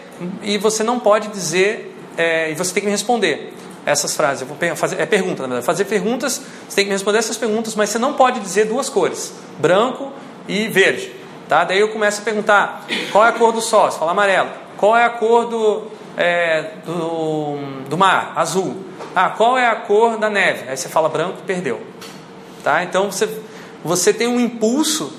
[0.42, 3.52] e você não pode dizer é, e você tem que me responder
[3.84, 4.42] essas frases.
[4.42, 5.66] Eu vou fazer, é pergunta, na verdade.
[5.66, 8.88] Fazer perguntas, você tem que me responder essas perguntas, mas você não pode dizer duas
[8.88, 10.12] cores, branco
[10.48, 11.12] e verde.
[11.48, 11.64] Tá?
[11.64, 13.90] Daí eu começo a perguntar, qual é a cor do sol?
[13.90, 14.50] Você fala amarelo.
[14.76, 15.84] Qual é a cor do,
[16.16, 17.56] é, do,
[17.88, 18.32] do mar?
[18.34, 18.84] Azul.
[19.14, 20.68] Ah, qual é a cor da neve?
[20.68, 21.80] Aí você fala branco, perdeu.
[22.64, 22.82] Tá?
[22.82, 23.28] Então você,
[23.84, 25.12] você tem um impulso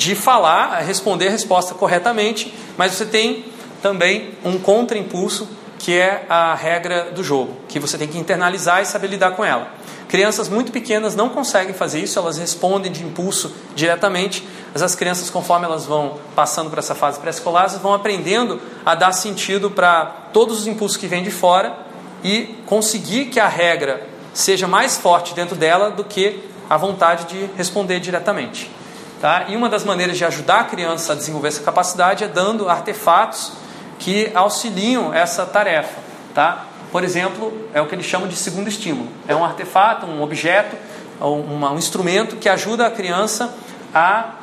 [0.00, 3.44] de falar, responder a resposta corretamente, mas você tem
[3.82, 5.46] também um contra-impulso
[5.78, 9.44] que é a regra do jogo, que você tem que internalizar e saber lidar com
[9.44, 9.74] ela.
[10.08, 14.42] Crianças muito pequenas não conseguem fazer isso, elas respondem de impulso diretamente,
[14.72, 19.12] mas as crianças, conforme elas vão passando por essa fase pré-escolar, vão aprendendo a dar
[19.12, 21.76] sentido para todos os impulsos que vêm de fora
[22.24, 27.50] e conseguir que a regra seja mais forte dentro dela do que a vontade de
[27.54, 28.79] responder diretamente.
[29.20, 29.44] Tá?
[29.48, 33.52] E uma das maneiras de ajudar a criança a desenvolver essa capacidade é dando artefatos
[33.98, 36.00] que auxiliam essa tarefa.
[36.34, 36.64] Tá?
[36.90, 39.08] Por exemplo, é o que eles chamam de segundo estímulo.
[39.28, 40.74] É um artefato, um objeto,
[41.20, 43.54] um, um instrumento que ajuda a criança
[43.94, 44.36] a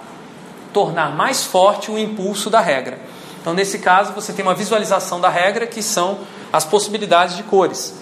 [0.71, 2.99] tornar mais forte o impulso da regra.
[3.41, 6.19] Então, nesse caso, você tem uma visualização da regra que são
[6.53, 7.95] as possibilidades de cores.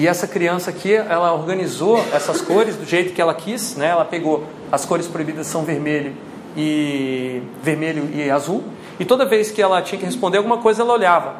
[0.00, 3.88] E essa criança aqui, ela organizou essas cores do jeito que ela quis, né?
[3.88, 6.16] Ela pegou as cores proibidas são vermelho
[6.56, 8.64] e vermelho e azul.
[8.98, 11.34] E toda vez que ela tinha que responder alguma coisa, ela olhava.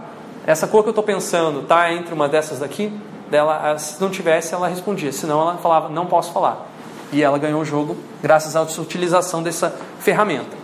[0.46, 2.92] Essa cor que eu estou pensando está entre uma dessas daqui?
[3.30, 5.10] Dela, se não tivesse, ela respondia.
[5.10, 6.68] Senão, ela falava, não posso falar.
[7.14, 10.54] E ela ganhou o jogo graças à utilização dessa ferramenta.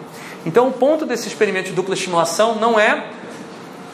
[0.45, 3.07] Então, o ponto desse experimento de dupla estimulação não é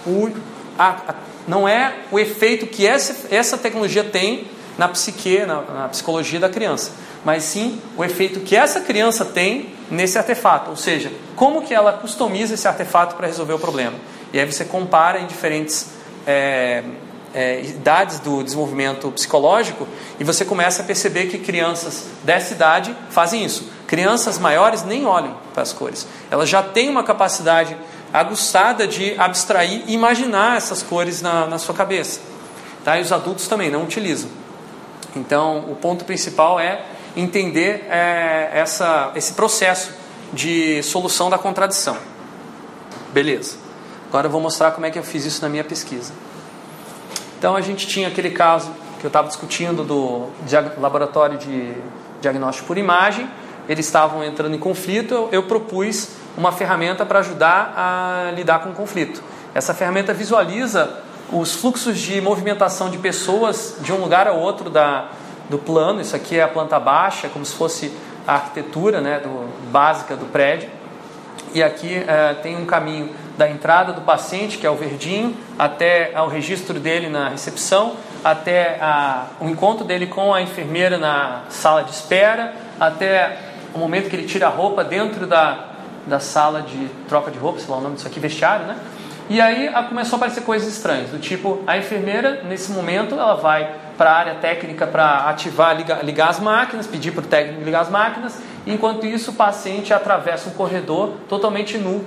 [0.04, 0.28] o,
[0.76, 1.14] a, a,
[1.46, 4.46] não é o efeito que essa, essa tecnologia tem
[4.78, 6.92] na psique, na, na psicologia da criança,
[7.24, 11.92] mas sim o efeito que essa criança tem nesse artefato, ou seja, como que ela
[11.92, 13.96] customiza esse artefato para resolver o problema.
[14.32, 15.90] E aí você compara em diferentes
[16.26, 16.82] é,
[17.34, 19.86] é, idades do desenvolvimento psicológico
[20.18, 23.68] e você começa a perceber que crianças dessa idade fazem isso.
[23.86, 26.06] Crianças maiores nem olham para as cores.
[26.30, 27.76] Elas já têm uma capacidade
[28.12, 32.20] aguçada de abstrair e imaginar essas cores na, na sua cabeça.
[32.84, 32.98] Tá?
[32.98, 34.28] E os adultos também não utilizam.
[35.16, 36.84] Então, o ponto principal é
[37.16, 39.92] entender é, essa, esse processo
[40.32, 41.96] de solução da contradição.
[43.12, 43.56] Beleza.
[44.08, 46.12] Agora eu vou mostrar como é que eu fiz isso na minha pesquisa.
[47.38, 50.28] Então, a gente tinha aquele caso que eu estava discutindo do
[50.78, 51.74] laboratório de
[52.20, 53.28] diagnóstico por imagem.
[53.68, 55.12] Eles estavam entrando em conflito.
[55.12, 59.22] Eu, eu propus uma ferramenta para ajudar a lidar com o conflito.
[59.54, 60.98] Essa ferramenta visualiza
[61.30, 65.08] os fluxos de movimentação de pessoas de um lugar a outro da,
[65.48, 66.00] do plano.
[66.00, 67.92] Isso aqui é a planta baixa, como se fosse
[68.26, 70.68] a arquitetura né, do, básica do prédio.
[71.54, 76.12] E aqui é, tem um caminho da entrada do paciente, que é o verdinho, até
[76.16, 81.82] o registro dele na recepção, até a, o encontro dele com a enfermeira na sala
[81.82, 83.38] de espera, até
[83.74, 85.71] o momento que ele tira a roupa dentro da,
[86.06, 88.76] da sala de troca de roupa, sei lá o nome disso aqui, vestiário, né?
[89.30, 93.76] E aí começou a aparecer coisas estranhas, do tipo, a enfermeira, nesse momento, ela vai
[93.96, 97.82] para a área técnica para ativar, ligar, ligar as máquinas, pedir para o técnico ligar
[97.82, 102.04] as máquinas, enquanto isso o paciente atravessa um corredor totalmente nu,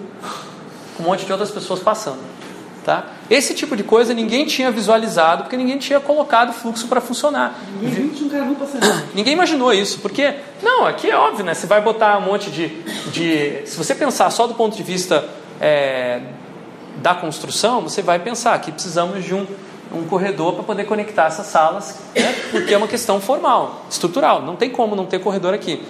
[0.98, 2.20] com um monte de outras pessoas passando.
[2.86, 3.04] Tá?
[3.32, 7.60] Esse tipo de coisa ninguém tinha visualizado, porque ninguém tinha colocado o fluxo para funcionar.
[7.82, 8.12] Ninguém.
[9.16, 11.56] Ninguém imaginou isso, porque, não, aqui é óbvio, né?
[11.56, 12.68] Você vai botar um monte de.
[13.12, 15.28] de se você pensar só do ponto de vista
[15.60, 16.22] é,
[16.98, 19.48] da construção, você vai pensar que precisamos de um,
[19.92, 22.36] um corredor para poder conectar essas salas, né?
[22.52, 24.44] porque é uma questão formal, estrutural.
[24.44, 25.82] Não tem como não ter corredor aqui.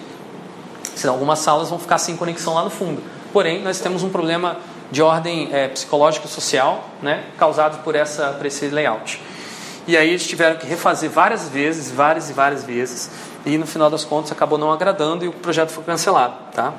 [0.96, 3.04] Senão algumas salas vão ficar sem conexão lá no fundo.
[3.34, 4.58] Porém, nós temos um problema
[4.92, 9.22] de ordem é, psicológica e social, né, causado por, essa, por esse layout.
[9.88, 13.10] E aí eles tiveram que refazer várias vezes, várias e várias vezes,
[13.46, 16.34] e no final das contas acabou não agradando e o projeto foi cancelado.
[16.52, 16.74] Tá?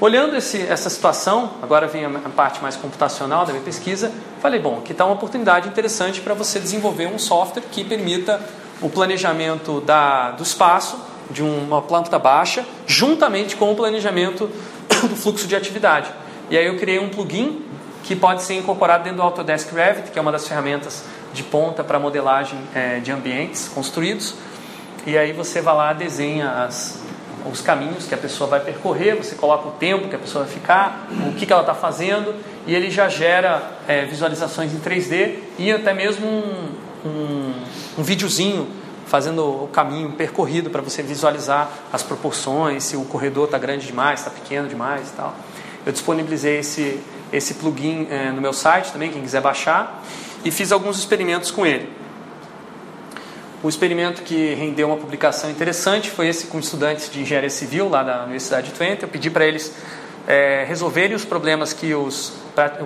[0.00, 4.78] Olhando esse, essa situação, agora vem a parte mais computacional da minha pesquisa, falei, bom,
[4.78, 8.40] aqui está uma oportunidade interessante para você desenvolver um software que permita
[8.82, 10.98] o planejamento da, do espaço
[11.30, 14.50] de uma planta baixa, juntamente com o planejamento
[15.08, 16.10] do fluxo de atividade.
[16.52, 17.62] E aí eu criei um plugin
[18.04, 21.82] que pode ser incorporado dentro do Autodesk Revit, que é uma das ferramentas de ponta
[21.82, 24.34] para modelagem é, de ambientes construídos.
[25.06, 27.00] E aí você vai lá, desenha as,
[27.50, 30.52] os caminhos que a pessoa vai percorrer, você coloca o tempo que a pessoa vai
[30.52, 32.34] ficar, o que, que ela está fazendo,
[32.66, 36.68] e ele já gera é, visualizações em 3D e até mesmo um,
[37.02, 37.54] um,
[37.96, 38.68] um videozinho
[39.06, 44.20] fazendo o caminho percorrido para você visualizar as proporções, se o corredor está grande demais,
[44.20, 45.34] está pequeno demais e tal.
[45.84, 47.00] Eu disponibilizei esse,
[47.32, 50.02] esse plugin é, no meu site também, quem quiser baixar,
[50.44, 51.88] e fiz alguns experimentos com ele.
[53.62, 58.02] O experimento que rendeu uma publicação interessante foi esse com estudantes de engenharia civil lá
[58.02, 59.04] da Universidade de Twente.
[59.04, 59.72] Eu pedi para eles
[60.26, 62.32] é, resolverem os problemas que os,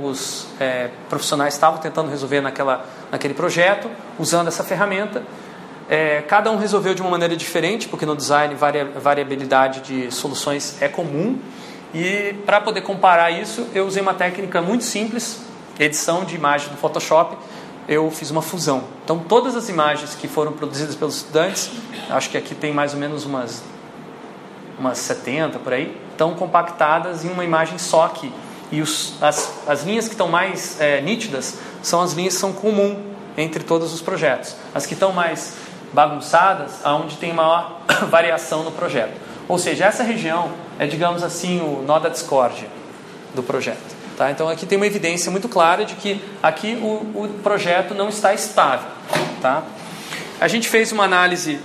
[0.03, 5.23] os é, profissionais estavam tentando resolver naquela, naquele projeto, usando essa ferramenta.
[5.89, 10.77] É, cada um resolveu de uma maneira diferente, porque no design varia, variabilidade de soluções
[10.83, 11.39] é comum.
[11.97, 15.41] E para poder comparar isso, eu usei uma técnica muito simples,
[15.81, 17.39] edição de imagem do Photoshop,
[17.89, 18.85] eu fiz uma fusão.
[19.03, 21.71] Então, todas as imagens que foram produzidas pelos estudantes,
[22.11, 23.65] acho que aqui tem mais ou menos umas,
[24.79, 28.31] umas 70 por aí, estão compactadas em uma imagem só aqui.
[28.71, 32.53] E os, as, as linhas que estão mais é, nítidas são as linhas que são
[32.53, 33.03] comum
[33.39, 34.55] entre todos os projetos.
[34.75, 35.55] As que estão mais
[35.95, 37.81] bagunçadas, aonde tem maior
[38.11, 39.19] variação no projeto.
[39.49, 42.69] Ou seja, essa região é, digamos assim, o nó da discórdia
[43.35, 43.97] do projeto.
[44.17, 44.31] Tá?
[44.31, 48.33] Então aqui tem uma evidência muito clara de que aqui o, o projeto não está
[48.33, 48.89] estável.
[49.43, 49.63] Tá?
[50.41, 51.61] A gente fez uma análise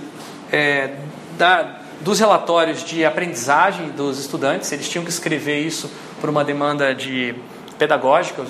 [0.52, 0.90] é,
[1.38, 5.90] da, dos relatórios de aprendizagem dos estudantes, eles tinham que escrever isso
[6.20, 7.34] por uma demanda de
[7.78, 8.44] pedagógica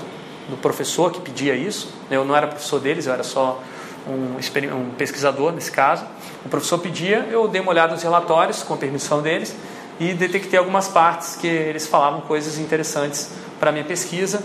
[0.49, 1.93] do professor que pedia isso.
[2.11, 3.63] Eu não era professor deles, eu era só
[4.07, 6.05] um, um pesquisador nesse caso.
[6.45, 9.55] O professor pedia, eu dei uma olhada nos relatórios com permissão deles
[9.99, 13.31] e detectei algumas partes que eles falavam coisas interessantes
[13.61, 14.43] para minha pesquisa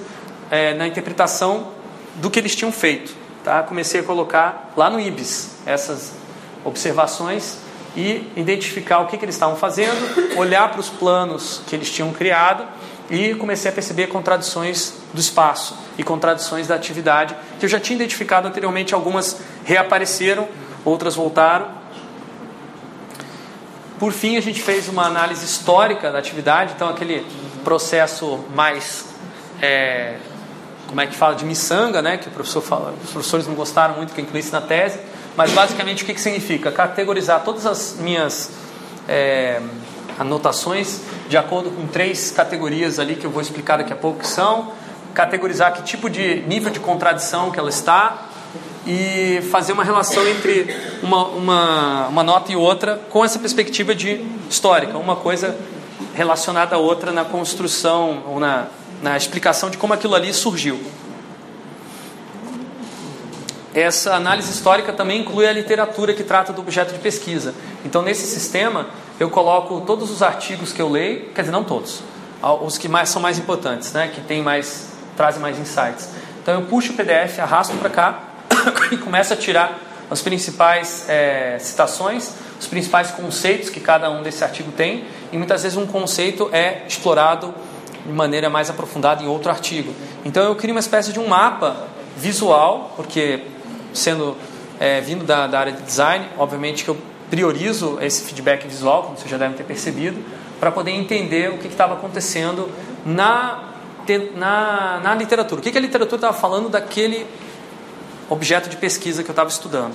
[0.52, 1.70] é, na interpretação
[2.16, 3.16] do que eles tinham feito.
[3.44, 3.64] Tá?
[3.64, 6.14] Comecei a colocar lá no IBIS essas
[6.64, 7.60] observações
[7.96, 12.12] e identificar o que, que eles estavam fazendo, olhar para os planos que eles tinham
[12.12, 12.68] criado
[13.10, 17.96] e comecei a perceber contradições do espaço e contradições da atividade que eu já tinha
[17.96, 18.94] identificado anteriormente.
[18.94, 20.48] Algumas reapareceram,
[20.84, 21.77] outras voltaram
[24.00, 27.26] por fim, a gente fez uma análise histórica da atividade, então aquele
[27.64, 29.06] processo mais,
[29.62, 30.18] é,
[30.88, 33.96] como é que fala, de miçanga, né, que o professor fala, os professores não gostaram
[33.96, 35.00] muito que eu incluísse na tese,
[35.36, 36.72] mas basicamente o que, que significa?
[36.72, 38.52] Categorizar todas as minhas
[39.08, 39.62] é,
[40.20, 44.28] anotações de acordo com três categorias ali que eu vou explicar daqui a pouco que
[44.28, 44.72] são,
[45.14, 48.27] categorizar que tipo de nível de contradição que ela está,
[48.88, 50.74] e fazer uma relação entre
[51.04, 55.58] uma, uma, uma nota e outra com essa perspectiva de histórica, uma coisa
[56.16, 58.68] relacionada à outra na construção ou na,
[59.04, 60.80] na explicação de como aquilo ali surgiu.
[63.74, 67.54] Essa análise histórica também inclui a literatura que trata do objeto de pesquisa.
[67.86, 68.88] Então, nesse sistema,
[69.20, 72.02] eu coloco todos os artigos que eu leio, quer dizer, não todos,
[72.64, 76.10] os que mais são mais importantes, né, que tem mais, trazem mais insights.
[76.42, 78.27] Então, eu puxo o PDF, arrasto para cá
[78.92, 79.80] e começa a tirar
[80.10, 85.64] as principais é, citações, os principais conceitos que cada um desse artigo tem, e muitas
[85.64, 87.54] vezes um conceito é explorado
[88.06, 89.94] de maneira mais aprofundada em outro artigo.
[90.24, 93.44] Então eu crio uma espécie de um mapa visual, porque
[93.94, 94.38] sendo
[94.80, 96.98] é, vindo da, da, área de design, obviamente que eu
[97.30, 100.24] priorizo esse feedback visual, como vocês já devem ter percebido,
[100.60, 102.70] para poder entender o que estava acontecendo
[103.06, 103.64] na,
[104.36, 105.60] na, na literatura.
[105.60, 107.28] O que, que a literatura estava falando daquele
[108.30, 109.94] objeto de pesquisa que eu estava estudando.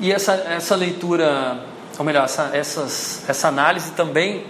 [0.00, 1.64] E essa, essa leitura,
[1.98, 4.44] ou melhor, essa, essas, essa análise também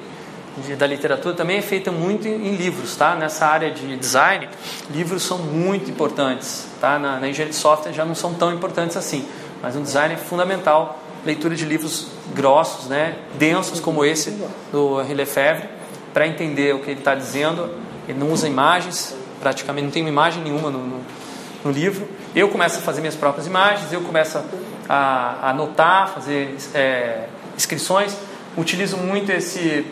[0.58, 3.14] de, da literatura também é feita muito em, em, livros, tá?
[3.14, 4.48] Nessa área de design,
[4.90, 6.98] livros são muito importantes, tá?
[6.98, 9.26] Na, na, engenharia de software já não são tão importantes assim,
[9.60, 13.16] mas no design é fundamental leitura de livros grossos, né?
[13.38, 14.38] Densos como esse
[14.70, 15.68] do Henri Lefebvre,
[16.12, 17.70] para entender o que ele está dizendo.
[18.06, 19.13] Ele não usa imagens,
[19.44, 21.00] praticamente não tem imagem nenhuma no, no,
[21.62, 22.08] no livro.
[22.34, 24.38] Eu começo a fazer minhas próprias imagens, eu começo
[24.88, 28.16] a, a anotar, fazer é, inscrições.
[28.56, 29.84] Utilizo muito esse.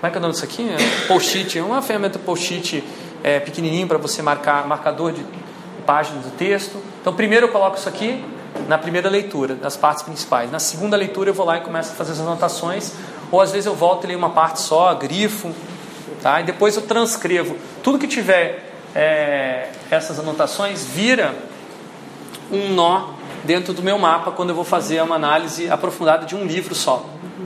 [0.00, 0.68] Como é que é o nome disso aqui?
[0.68, 1.56] É post-it.
[1.56, 2.82] É uma ferramenta post-it
[3.22, 5.24] é, pequenininho para você marcar marcador de
[5.86, 6.82] páginas do texto.
[7.00, 8.24] Então, primeiro eu coloco isso aqui
[8.66, 10.50] na primeira leitura, das partes principais.
[10.50, 12.92] Na segunda leitura eu vou lá e começo a fazer as anotações.
[13.30, 15.54] Ou às vezes eu volto e leio uma parte só, grifo,
[16.20, 16.40] tá?
[16.40, 18.65] E depois eu transcrevo tudo que tiver
[18.96, 21.34] é, essas anotações vira
[22.50, 23.10] um nó
[23.44, 27.04] dentro do meu mapa quando eu vou fazer uma análise aprofundada de um livro só.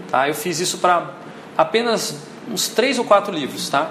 [0.08, 0.28] Tá?
[0.28, 1.10] Eu fiz isso para
[1.58, 3.90] apenas uns três ou quatro livros, tá?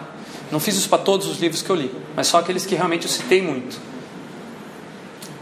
[0.50, 3.04] Não fiz isso para todos os livros que eu li, mas só aqueles que realmente
[3.04, 3.78] eu citei muito.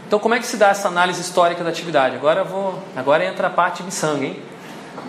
[0.06, 2.16] Então, como é que se dá essa análise histórica da atividade?
[2.16, 4.42] Agora vou, agora entra a parte de sangue, hein?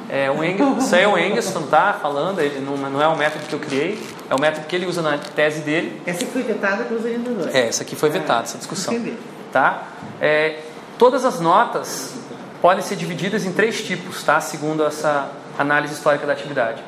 [0.09, 3.15] É, o Engels, isso aí é o Engelston tá falando, ele não, não é um
[3.15, 6.01] método que eu criei, é o método que ele usa na tese dele.
[6.03, 7.53] Essa foi vetada pelos orientadores.
[7.53, 8.91] É, essa aqui foi vetada, essa discussão.
[8.91, 9.15] Entendi.
[9.51, 9.83] Tá?
[10.19, 10.61] É,
[10.97, 12.15] todas as notas
[12.59, 14.41] podem ser divididas em três tipos, tá?
[14.41, 15.29] segundo essa
[15.59, 16.81] análise histórica da atividade.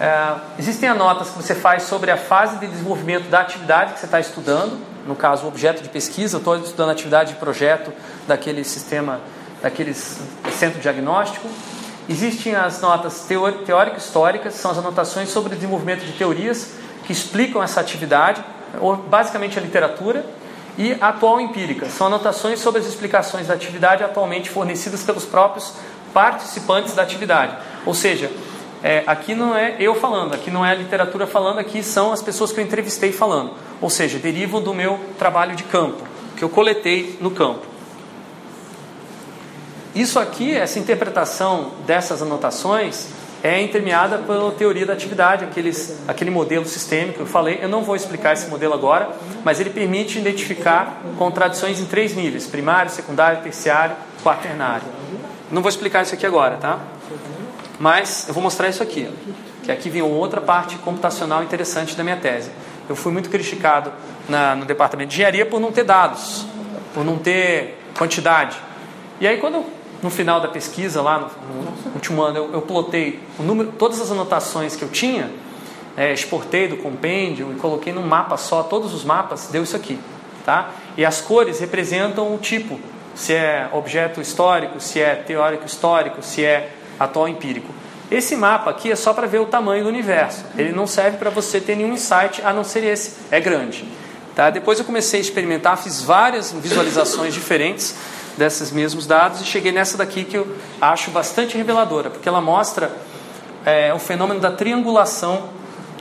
[0.00, 4.00] É, existem as notas que você faz sobre a fase de desenvolvimento da atividade que
[4.00, 4.76] você está estudando,
[5.06, 7.92] no caso, o objeto de pesquisa, eu estou estudando a atividade de projeto
[8.26, 9.20] daquele sistema,
[9.62, 11.48] daquele centro diagnóstico.
[12.08, 13.26] Existem as notas
[13.64, 16.74] teórico-históricas, são as anotações sobre o desenvolvimento de teorias
[17.04, 18.44] que explicam essa atividade,
[19.08, 20.24] basicamente a literatura,
[20.76, 25.72] e atual empírica, são anotações sobre as explicações da atividade atualmente fornecidas pelos próprios
[26.12, 27.56] participantes da atividade.
[27.86, 28.30] Ou seja,
[28.82, 32.20] é, aqui não é eu falando, aqui não é a literatura falando, aqui são as
[32.20, 33.52] pessoas que eu entrevistei falando.
[33.80, 36.02] Ou seja, derivam do meu trabalho de campo,
[36.36, 37.73] que eu coletei no campo.
[39.94, 43.08] Isso aqui, essa interpretação dessas anotações,
[43.44, 47.58] é intermeada pela teoria da atividade, aqueles, aquele modelo sistêmico que eu falei.
[47.60, 49.10] Eu não vou explicar esse modelo agora,
[49.44, 54.86] mas ele permite identificar contradições em três níveis: primário, secundário, terciário, quaternário.
[55.50, 56.80] Não vou explicar isso aqui agora, tá?
[57.78, 59.08] Mas eu vou mostrar isso aqui,
[59.62, 62.50] que aqui vem outra parte computacional interessante da minha tese.
[62.88, 63.92] Eu fui muito criticado
[64.28, 66.46] na, no departamento de engenharia por não ter dados,
[66.94, 68.56] por não ter quantidade.
[69.20, 69.64] E aí, quando
[70.04, 71.28] no final da pesquisa, lá no,
[71.62, 75.30] no último ano, eu, eu plotei o número, todas as anotações que eu tinha,
[75.96, 79.98] é, exportei do compêndio e coloquei num mapa só, todos os mapas, deu isso aqui.
[80.44, 80.72] Tá?
[80.98, 82.78] E as cores representam o tipo,
[83.14, 87.72] se é objeto histórico, se é teórico histórico, se é atual empírico.
[88.10, 90.44] Esse mapa aqui é só para ver o tamanho do universo.
[90.54, 93.16] Ele não serve para você ter nenhum insight a não ser esse.
[93.30, 93.88] É grande.
[94.36, 94.50] Tá?
[94.50, 97.96] Depois eu comecei a experimentar, fiz várias visualizações diferentes
[98.36, 102.90] desses mesmos dados e cheguei nessa daqui que eu acho bastante reveladora, porque ela mostra
[103.64, 105.48] é, o fenômeno da triangulação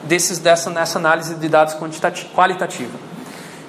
[0.04, 1.76] desses, dessa, nessa análise de dados
[2.34, 2.98] qualitativa.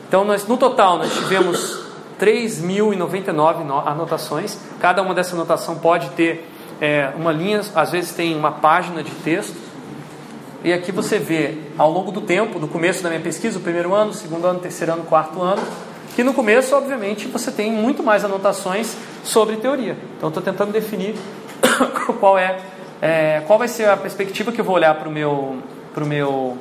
[0.08, 1.84] Então, nós, no total, nós tivemos
[2.20, 4.58] 3.099 anotações.
[4.80, 6.48] Cada uma dessa anotação pode ter
[6.80, 9.56] é, uma linha, às vezes tem uma página de texto.
[10.62, 13.94] E aqui você vê, ao longo do tempo, do começo da minha pesquisa, o primeiro
[13.94, 15.62] ano, segundo ano, terceiro ano, quarto ano,
[16.14, 19.96] que no começo, obviamente, você tem muito mais anotações sobre teoria.
[20.16, 21.16] Então, estou tentando definir
[22.20, 22.58] qual é,
[23.02, 25.58] é, qual vai ser a perspectiva que eu vou olhar para o meu,
[25.92, 26.56] pro meu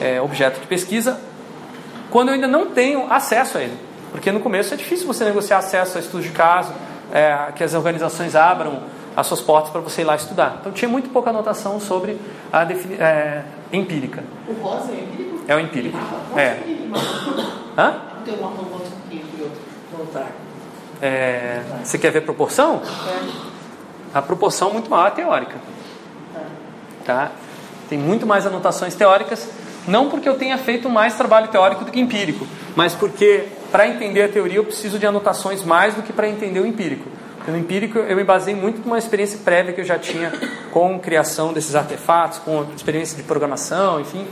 [0.00, 1.20] é, objeto de pesquisa
[2.10, 3.76] quando eu ainda não tenho acesso a ele.
[4.12, 6.72] Porque no começo é difícil você negociar acesso a estudos de caso,
[7.12, 8.84] é, que as organizações abram
[9.16, 10.58] as suas portas para você ir lá estudar.
[10.60, 12.16] Então tinha muito pouca anotação sobre
[12.52, 13.42] a é,
[13.72, 14.22] empírica.
[14.46, 15.44] O rosa é empírico?
[15.48, 15.98] É o empírico.
[16.36, 16.62] Ah, é.
[17.76, 18.13] Hã?
[18.24, 18.50] Tem uma
[19.96, 20.28] voltar.
[21.00, 22.82] É, você quer ver proporção?
[24.12, 25.56] A proporção muito maior é teórica.
[27.04, 27.32] Tá?
[27.88, 29.48] Tem muito mais anotações teóricas,
[29.86, 34.22] não porque eu tenha feito mais trabalho teórico do que empírico, mas porque para entender
[34.22, 37.10] a teoria eu preciso de anotações mais do que para entender o empírico.
[37.46, 40.32] No empírico eu me basei muito numa experiência prévia que eu já tinha
[40.72, 44.26] com criação desses artefatos, com experiência de programação, enfim.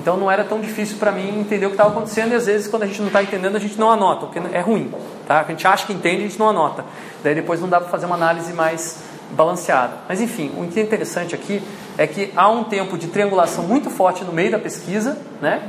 [0.00, 2.66] Então não era tão difícil para mim entender o que estava acontecendo e às vezes
[2.66, 4.90] quando a gente não está entendendo a gente não anota, porque é ruim,
[5.28, 5.40] tá?
[5.40, 6.84] A gente acha que entende a gente não anota.
[7.22, 9.92] Daí depois não dá para fazer uma análise mais balanceada.
[10.08, 11.62] Mas enfim, o que é interessante aqui
[11.98, 15.64] é que há um tempo de triangulação muito forte no meio da pesquisa, né?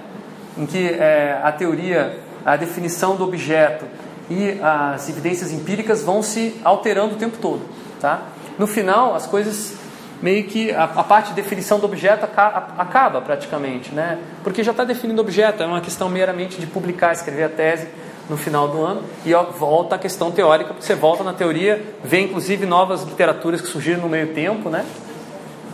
[0.57, 3.85] Em que é, a teoria, a definição do objeto
[4.29, 7.63] e as evidências empíricas vão se alterando o tempo todo,
[7.99, 8.21] tá?
[8.57, 9.80] No final, as coisas
[10.21, 14.19] meio que a, a parte de definição do objeto acaba, acaba praticamente, né?
[14.43, 17.87] Porque já está definindo objeto, é uma questão meramente de publicar, escrever a tese
[18.29, 22.21] no final do ano e ó, volta a questão teórica, você volta na teoria, vê
[22.21, 24.85] inclusive novas literaturas que surgiram no meio tempo, né?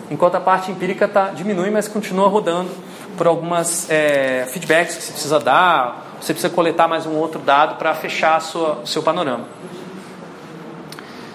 [0.09, 2.69] Enquanto a parte empírica tá, diminui, mas continua rodando
[3.17, 7.77] por algumas é, feedbacks que você precisa dar, você precisa coletar mais um outro dado
[7.77, 9.45] para fechar sua, o seu panorama.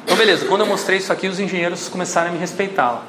[0.05, 3.03] Então, beleza, quando eu mostrei isso aqui, os engenheiros começaram a me respeitar.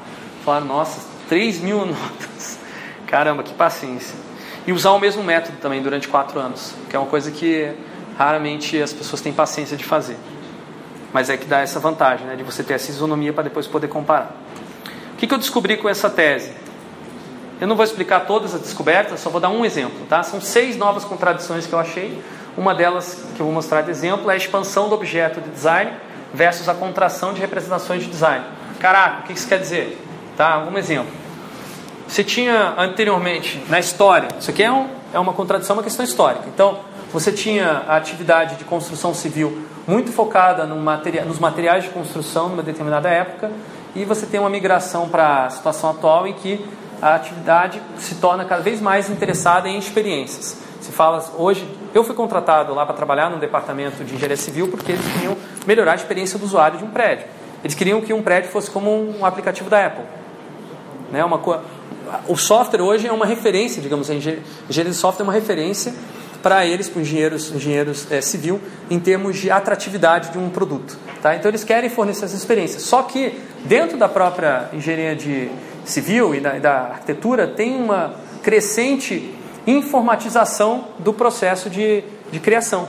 [0.44, 2.58] Falaram, nossa, 3 mil notas.
[3.06, 4.14] Caramba, que paciência.
[4.66, 7.72] E usar o mesmo método também durante quatro anos, que é uma coisa que
[8.16, 10.16] raramente as pessoas têm paciência de fazer.
[11.12, 13.88] Mas é que dá essa vantagem, né, de você ter essa isonomia para depois poder
[13.88, 14.34] comparar.
[15.12, 16.52] O que, que eu descobri com essa tese?
[17.60, 20.06] Eu não vou explicar todas as descobertas, só vou dar um exemplo.
[20.08, 20.22] Tá?
[20.22, 22.20] São seis novas contradições que eu achei.
[22.56, 25.92] Uma delas que eu vou mostrar de exemplo é a expansão do objeto de design
[26.34, 28.44] versus a contração de representações de design.
[28.80, 30.04] Caraca, o que isso quer dizer?
[30.36, 30.58] Tá?
[30.58, 31.12] Um exemplo.
[32.06, 36.44] Você tinha anteriormente, na história, isso aqui é, um, é uma contradição, uma questão histórica.
[36.52, 36.80] Então,
[37.12, 42.48] você tinha a atividade de construção civil muito focada no materia, nos materiais de construção
[42.48, 43.50] numa determinada época,
[43.94, 46.66] e você tem uma migração para a situação atual em que
[47.00, 50.56] a atividade se torna cada vez mais interessada em experiências.
[50.80, 54.92] Se fala hoje, eu fui contratado lá para trabalhar no departamento de engenharia civil porque
[54.92, 55.36] eles queriam
[55.66, 57.26] melhorar a experiência do usuário de um prédio.
[57.62, 60.04] Eles queriam que um prédio fosse como um aplicativo da Apple.
[61.12, 61.24] Né?
[61.24, 61.40] Uma,
[62.28, 65.94] o software hoje é uma referência, digamos, a engenharia de software é uma referência
[66.42, 70.98] para eles, para engenheiros, engenheiros é, civil, em termos de atratividade de um produto.
[71.22, 71.34] Tá?
[71.36, 72.80] Então eles querem fornecer essa experiência.
[72.80, 75.48] Só que dentro da própria engenharia de
[75.86, 79.32] civil e da, da arquitetura tem uma crescente
[79.66, 82.88] informatização do processo de, de criação,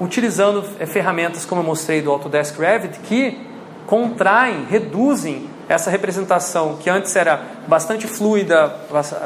[0.00, 3.38] utilizando é, ferramentas como eu mostrei do Autodesk Revit que
[3.86, 8.74] contraem, reduzem essa representação que antes era bastante fluida,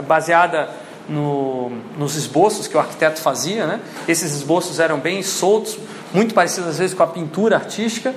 [0.07, 0.69] baseada
[1.09, 3.81] no, nos esboços que o arquiteto fazia, né?
[4.09, 5.79] Esses esboços eram bem soltos,
[6.13, 8.15] muito parecidos às vezes com a pintura artística,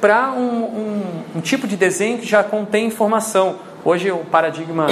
[0.00, 1.02] para um, um,
[1.36, 3.56] um, tipo de desenho que já contém informação.
[3.86, 4.86] Hoje o paradigma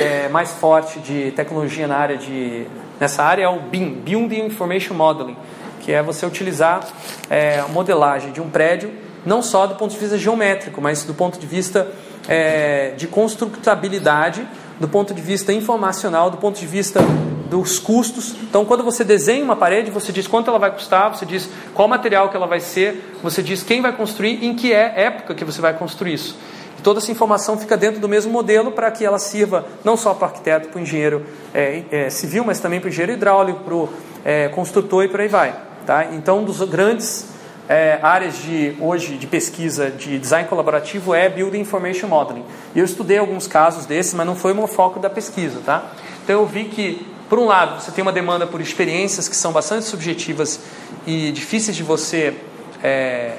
[0.00, 2.66] é, mais forte de tecnologia na área de
[2.98, 5.36] nessa área é o BIM, Building Information Modeling,
[5.80, 6.84] que é você utilizar
[7.30, 8.90] é, modelagem de um prédio
[9.24, 11.86] não só do ponto de vista geométrico, mas do ponto de vista
[12.28, 14.44] é, de construtabilidade
[14.80, 17.00] do ponto de vista informacional, do ponto de vista
[17.48, 18.34] dos custos.
[18.42, 21.86] Então, quando você desenha uma parede, você diz quanto ela vai custar, você diz qual
[21.86, 25.44] material que ela vai ser, você diz quem vai construir, em que é época que
[25.44, 26.36] você vai construir isso.
[26.82, 30.26] Toda essa informação fica dentro do mesmo modelo para que ela sirva não só para
[30.26, 31.24] o arquiteto, para o engenheiro
[31.54, 33.88] é, é, civil, mas também para o engenheiro hidráulico, para o
[34.24, 35.54] é, construtor e por aí vai.
[35.86, 36.06] Tá?
[36.12, 37.26] Então, um dos grandes
[37.68, 42.44] é, áreas de hoje de pesquisa de design colaborativo é Building Information Modeling.
[42.74, 45.92] E eu estudei alguns casos desses, mas não foi o meu foco da pesquisa, tá?
[46.24, 49.52] Então eu vi que, por um lado, você tem uma demanda por experiências que são
[49.52, 50.60] bastante subjetivas
[51.06, 52.36] e difíceis de você
[52.82, 53.36] é,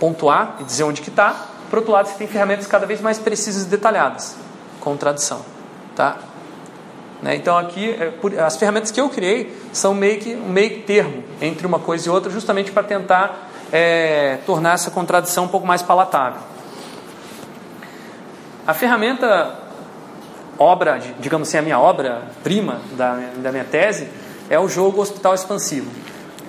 [0.00, 1.53] pontuar e dizer onde que está.
[1.74, 4.36] Por outro lado, você tem ferramentas cada vez mais precisas e detalhadas,
[4.78, 5.44] com tradução,
[5.96, 6.18] tá?
[7.20, 7.34] Né?
[7.34, 11.66] Então aqui é as ferramentas que eu criei são meio que um meio termo entre
[11.66, 16.40] uma coisa e outra, justamente para tentar é, tornar essa contradição um pouco mais palatável.
[18.64, 19.58] A ferramenta
[20.56, 24.08] obra, digamos assim, a minha obra prima da, da minha tese
[24.48, 25.90] é o jogo Hospital Expansivo.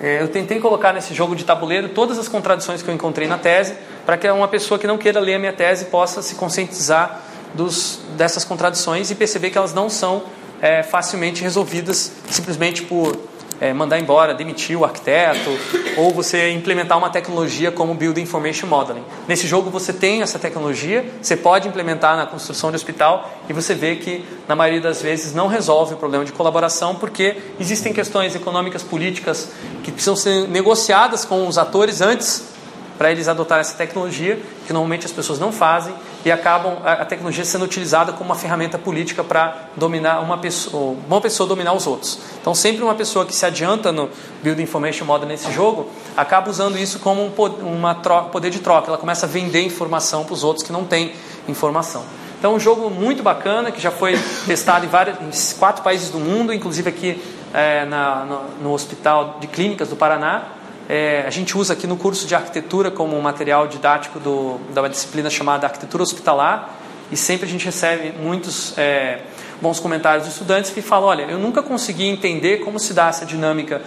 [0.00, 3.38] É, eu tentei colocar nesse jogo de tabuleiro todas as contradições que eu encontrei na
[3.38, 3.74] tese,
[4.04, 7.22] para que uma pessoa que não queira ler a minha tese possa se conscientizar
[7.54, 10.22] dos, dessas contradições e perceber que elas não são
[10.60, 13.16] é, facilmente resolvidas simplesmente por
[13.60, 15.50] é, mandar embora, demitir o arquiteto,
[15.96, 19.04] ou você implementar uma tecnologia como Building Information Modeling.
[19.26, 23.74] Nesse jogo você tem essa tecnologia, você pode implementar na construção de hospital e você
[23.74, 28.34] vê que na maioria das vezes não resolve o problema de colaboração porque existem questões
[28.34, 29.50] econômicas, políticas
[29.82, 32.56] que precisam ser negociadas com os atores antes
[32.96, 35.94] para eles adotarem essa tecnologia, que normalmente as pessoas não fazem,
[36.26, 41.20] e acabam a, tecnologia sendo utilizada como uma ferramenta política para dominar uma pessoa, uma
[41.20, 42.18] pessoa dominar os outros.
[42.40, 44.10] Então, sempre uma pessoa que se adianta no
[44.42, 47.30] Build Information Model nesse jogo, acaba usando isso como um
[47.62, 48.88] uma poder de troca.
[48.88, 51.12] Ela começa a vender informação para os outros que não têm
[51.46, 52.04] informação.
[52.40, 54.18] Então, um jogo muito bacana que já foi
[54.48, 57.22] testado em, vários, em quatro países do mundo, inclusive aqui
[57.54, 60.55] é, na, no, no, Hospital de Clínicas do Paraná.
[60.88, 65.28] É, a gente usa aqui no curso de arquitetura como material didático do, da disciplina
[65.28, 66.78] chamada Arquitetura Hospitalar
[67.10, 69.20] e sempre a gente recebe muitos é,
[69.60, 73.26] bons comentários dos estudantes que falam: olha, eu nunca consegui entender como se dá essa
[73.26, 73.82] dinâmica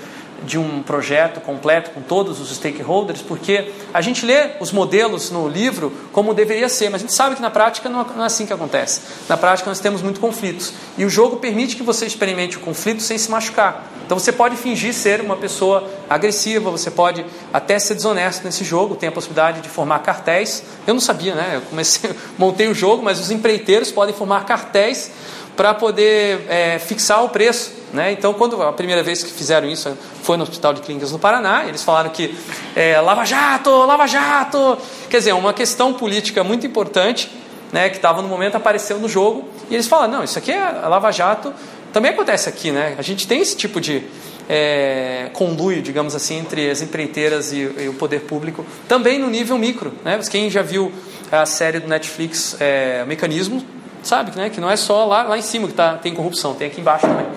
[0.45, 5.47] de um projeto completo com todos os stakeholders, porque a gente lê os modelos no
[5.47, 8.53] livro como deveria ser, mas a gente sabe que na prática não é assim que
[8.53, 9.01] acontece.
[9.27, 13.01] Na prática nós temos muitos conflitos e o jogo permite que você experimente o conflito
[13.01, 13.85] sem se machucar.
[14.05, 17.23] Então você pode fingir ser uma pessoa agressiva, você pode
[17.53, 20.63] até ser desonesto nesse jogo, tem a possibilidade de formar cartéis.
[20.87, 21.57] Eu não sabia, né?
[21.57, 25.11] Eu comecei, montei o jogo, mas os empreiteiros podem formar cartéis
[25.59, 27.73] para poder é, fixar o preço.
[27.91, 28.13] Né?
[28.13, 29.91] Então, quando a primeira vez que fizeram isso
[30.23, 32.33] foi no Hospital de Clínicas no Paraná, eles falaram que
[32.77, 34.77] é, Lava Jato, Lava Jato.
[35.09, 37.29] Quer dizer, uma questão política muito importante
[37.73, 40.63] né, que estava no momento apareceu no jogo e eles falaram: não, isso aqui é
[40.63, 41.53] Lava Jato,
[41.91, 42.95] também acontece aqui, né?
[42.97, 44.01] A gente tem esse tipo de
[44.47, 49.57] é, conluio, digamos assim, entre as empreiteiras e, e, o poder público, também no nível
[49.57, 49.91] micro.
[50.05, 50.21] Né?
[50.31, 50.89] Quem já viu
[51.29, 53.61] a série do Netflix é, Mecanismo,
[54.03, 56.67] sabe né, que não é só lá, lá em cima que tá, tem corrupção, tem
[56.67, 57.27] aqui embaixo também.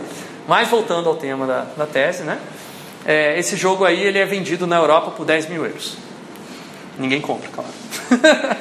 [0.46, 2.38] Mas voltando ao tema da, da tese, né?
[3.04, 5.96] É, esse jogo aí ele é vendido na Europa por 10 mil euros.
[6.98, 7.70] Ninguém compra, claro.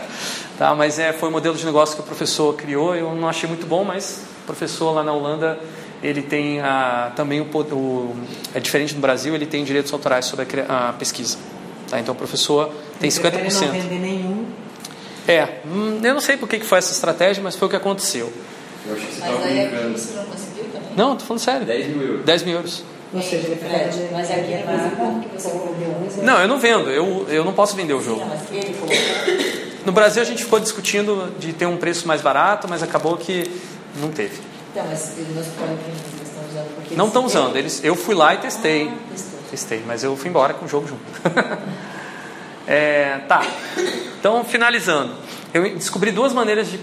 [0.58, 2.96] tá, mas é, foi o modelo de negócio que o professor criou.
[2.96, 5.60] Eu não achei muito bom, mas o professor lá na Holanda
[6.02, 8.16] ele tem a, também o, o,
[8.56, 11.38] é diferente do Brasil, ele tem direitos autorais sobre a, a pesquisa.
[11.90, 12.00] Tá?
[12.00, 13.62] Então o professor tem 50%.
[13.66, 14.46] Não vender nenhum.
[15.28, 18.32] É, hum, eu não sei por que foi essa estratégia, mas foi o que aconteceu.
[18.88, 20.90] Eu acho que você mas aí aqui você não conseguiu também?
[20.96, 21.66] Não, tô falando sério.
[21.66, 22.26] 10 mil euros.
[22.26, 22.84] 10 mil euros.
[23.14, 26.24] Ou seja, ele Fred, mas aqui é mais pouco que você vendeu.
[26.24, 28.24] Não, eu não vendo, eu, eu não posso vender o jogo.
[29.86, 33.52] No Brasil a gente ficou discutindo de ter um preço mais barato, mas acabou que
[34.00, 34.40] não teve.
[34.72, 35.66] Então, mas eles não estão
[36.50, 38.88] usando porque Não estão usando, eles, eu fui lá e testei.
[38.88, 39.28] Ah.
[39.50, 41.02] Testei, mas eu fui embora com o jogo junto.
[42.68, 43.42] é, tá,
[44.20, 45.14] então finalizando.
[45.54, 46.80] Eu descobri duas maneiras de.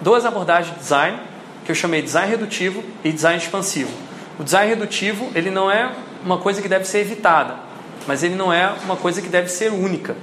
[0.00, 1.18] duas abordagens de design,
[1.64, 3.90] que eu chamei design redutivo e design expansivo.
[4.38, 5.90] O design redutivo, ele não é
[6.24, 7.56] uma coisa que deve ser evitada,
[8.06, 10.16] mas ele não é uma coisa que deve ser única.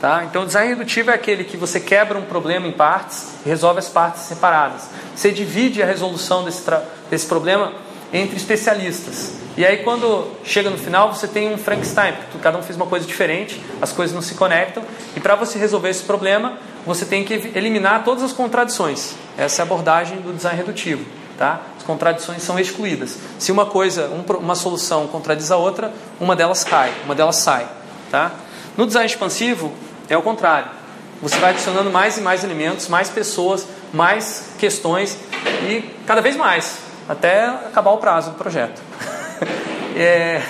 [0.00, 0.24] Tá?
[0.24, 3.80] Então, o design redutivo é aquele que você quebra um problema em partes e resolve
[3.80, 4.88] as partes separadas.
[5.14, 6.62] Você divide a resolução desse,
[7.10, 7.72] desse problema
[8.12, 9.34] entre especialistas.
[9.56, 12.86] E aí, quando chega no final, você tem um Frankenstein, porque cada um fez uma
[12.86, 14.84] coisa diferente, as coisas não se conectam.
[15.16, 19.14] E para você resolver esse problema, você tem que eliminar todas as contradições.
[19.36, 21.04] Essa é a abordagem do design redutivo.
[21.36, 21.62] Tá?
[21.76, 23.18] As contradições são excluídas.
[23.38, 24.08] Se uma coisa,
[24.40, 27.66] uma solução contradiz a outra, uma delas cai, uma delas sai.
[28.10, 28.32] Tá?
[28.76, 29.72] No design expansivo,
[30.08, 30.70] é o contrário.
[31.20, 35.18] Você vai adicionando mais e mais elementos, mais pessoas, mais questões
[35.68, 36.78] e cada vez mais,
[37.08, 38.80] até acabar o prazo do projeto.
[39.96, 40.42] é,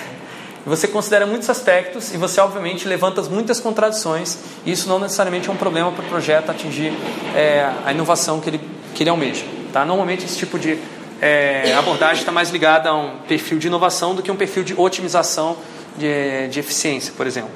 [0.65, 4.37] você considera muitos aspectos e você, obviamente, levanta muitas contradições.
[4.65, 6.93] E isso não necessariamente é um problema para o projeto atingir
[7.35, 8.61] é, a inovação que ele,
[8.93, 9.45] que ele almeja.
[9.71, 9.85] Tá?
[9.85, 10.77] Normalmente, esse tipo de
[11.21, 14.73] é, abordagem está mais ligada a um perfil de inovação do que um perfil de
[14.79, 15.57] otimização
[15.97, 17.51] de, de eficiência, por exemplo,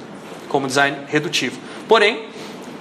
[0.49, 1.60] como design redutivo.
[1.88, 2.28] Porém,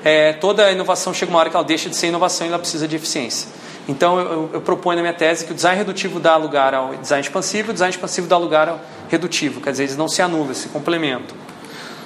[0.04, 2.88] é, toda inovação chega uma hora que ela deixa de ser inovação e ela precisa
[2.88, 3.48] de eficiência.
[3.88, 7.20] Então, eu, eu, proponho na minha tese que o design redutivo dá lugar ao design
[7.20, 10.68] expansivo, o design expansivo dá lugar ao redutivo, quer dizer, eles não se anulam, se
[10.68, 11.36] complementam.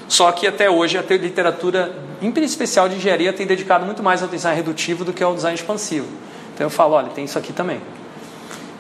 [0.08, 4.28] Só que até hoje a literatura, em especial de engenharia, tem dedicado muito mais ao
[4.28, 6.06] design redutivo do que ao design expansivo.
[6.54, 7.80] Então eu falo, olha, tem isso aqui também.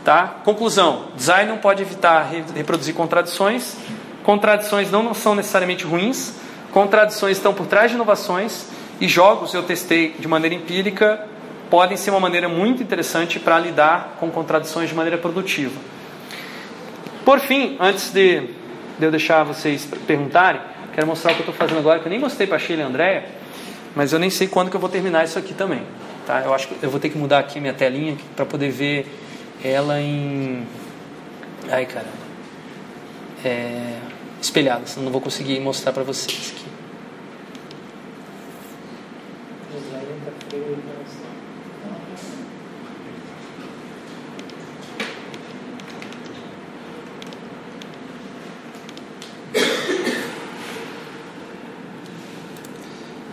[0.04, 0.36] Tá?
[0.44, 3.76] Conclusão: design não pode evitar reproduzir contradições.
[4.22, 6.32] Contradições não são necessariamente ruins.
[6.72, 8.66] Contradições estão por trás de inovações.
[9.00, 11.26] E jogos eu testei de maneira empírica
[11.70, 15.78] podem ser uma maneira muito interessante para lidar com contradições de maneira produtiva.
[17.24, 18.40] Por fim, antes de,
[18.98, 20.60] de eu deixar vocês perguntarem,
[20.94, 22.82] quero mostrar o que eu estou fazendo agora, que eu nem mostrei para a Sheila
[22.82, 23.24] e a Andréia,
[23.94, 25.82] mas eu nem sei quando que eu vou terminar isso aqui também.
[26.26, 26.42] Tá?
[26.44, 29.06] Eu acho que eu vou ter que mudar aqui minha telinha para poder ver
[29.64, 30.66] ela em.
[31.70, 32.06] Ai, cara.
[33.44, 33.98] É...
[34.40, 36.65] Espelhada, senão não vou conseguir mostrar para vocês aqui.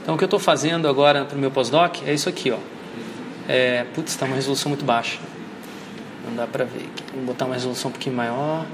[0.04, 2.58] Então o que eu estou fazendo agora para o meu pós-doc é isso aqui, ó.
[3.48, 5.18] É, putz, está uma resolução muito baixa.
[6.28, 6.90] Não dá para ver.
[7.14, 8.66] Vou botar uma resolução um pouquinho maior.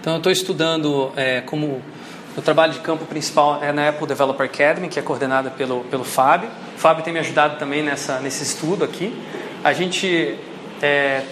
[0.00, 1.80] Então eu estou estudando é, como
[2.34, 6.02] Meu trabalho de campo principal é na Apple Developer Academy, que é coordenada pelo, pelo
[6.02, 6.48] Fábio.
[6.74, 9.14] O Fábio tem me ajudado também nessa, nesse estudo aqui.
[9.62, 10.36] A gente,
[10.80, 11.22] é,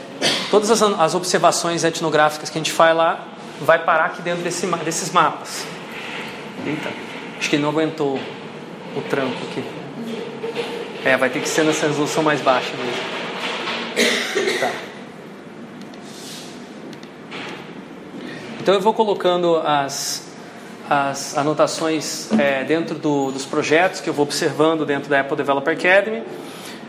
[0.48, 3.26] todas as, as, observações etnográficas que a gente faz lá,
[3.60, 5.64] vai parar aqui dentro desse, desses mapas.
[6.66, 6.90] Eita,
[7.38, 8.18] acho que ele não aguentou
[8.96, 9.64] o tranco aqui.
[11.04, 13.20] É, vai ter que ser nessa resolução mais baixa mesmo.
[14.60, 14.70] Tá.
[18.60, 20.28] Então eu vou colocando as,
[20.88, 25.72] as anotações é, dentro do, dos projetos que eu vou observando dentro da Apple Developer
[25.72, 26.22] Academy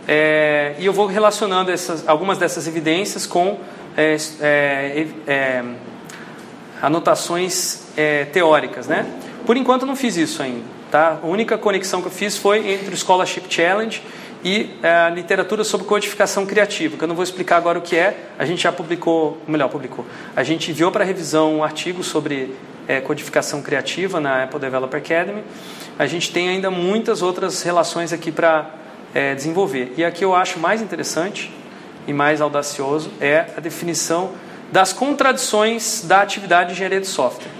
[0.07, 3.57] é, e eu vou relacionando essas, algumas dessas evidências com
[3.95, 5.63] é, é, é
[6.81, 9.05] anotações é, teóricas, né?
[9.45, 11.19] Por enquanto não fiz isso ainda, tá?
[11.21, 14.01] A única conexão que eu fiz foi entre o Scholarship Challenge
[14.43, 18.17] e a literatura sobre codificação criativa, que eu não vou explicar agora o que é,
[18.39, 20.05] a gente já publicou, melhor, publicou,
[20.35, 22.55] a gente enviou para revisão um artigo sobre
[22.87, 25.43] é, codificação criativa na Apple Developer Academy.
[25.99, 28.71] A gente tem ainda muitas outras relações aqui para
[29.13, 29.93] é, desenvolver.
[29.97, 31.51] E aqui eu acho mais interessante
[32.07, 34.31] e mais audacioso é a definição
[34.71, 37.51] das contradições da atividade de engenharia de software.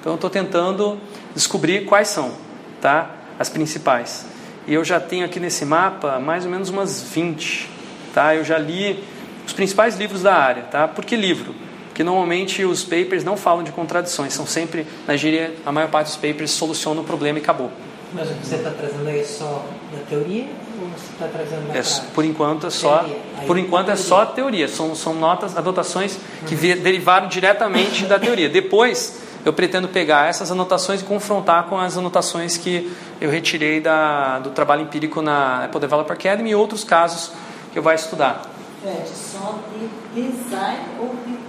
[0.00, 0.98] Então eu estou tentando
[1.34, 2.32] descobrir quais são,
[2.80, 3.10] tá?
[3.38, 4.26] As principais.
[4.66, 7.68] E eu já tenho aqui nesse mapa mais ou menos umas 20,
[8.14, 8.34] tá?
[8.34, 9.02] Eu já li
[9.46, 10.86] os principais livros da área, tá?
[10.86, 11.54] Por que livro?
[11.88, 16.06] Porque normalmente os papers não falam de contradições, são sempre, na engenharia, a maior parte
[16.08, 17.70] dos papers soluciona o problema e acabou.
[18.12, 20.46] Mas o que você está trazendo aí é só da teoria
[20.88, 22.06] você está trazendo da é, prática?
[22.14, 23.04] Por enquanto é só,
[23.46, 26.82] por enquanto é só teoria, são, são notas, anotações que uhum.
[26.82, 28.48] derivaram diretamente da teoria.
[28.48, 34.38] Depois eu pretendo pegar essas anotações e confrontar com as anotações que eu retirei da,
[34.38, 37.32] do trabalho empírico na Apple Developer Academy e outros casos
[37.72, 38.42] que eu vou estudar.
[38.82, 41.44] Fred, só de design ou de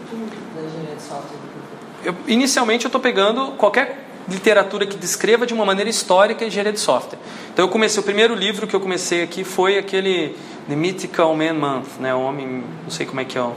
[2.06, 6.74] eu, inicialmente eu estou pegando qualquer literatura que descreva de uma maneira histórica a engenharia
[6.74, 7.20] de software.
[7.54, 10.36] Então eu comecei, o primeiro livro que eu comecei aqui foi aquele
[10.68, 13.54] The Mythical Man Month, né, o homem, não sei como é que é o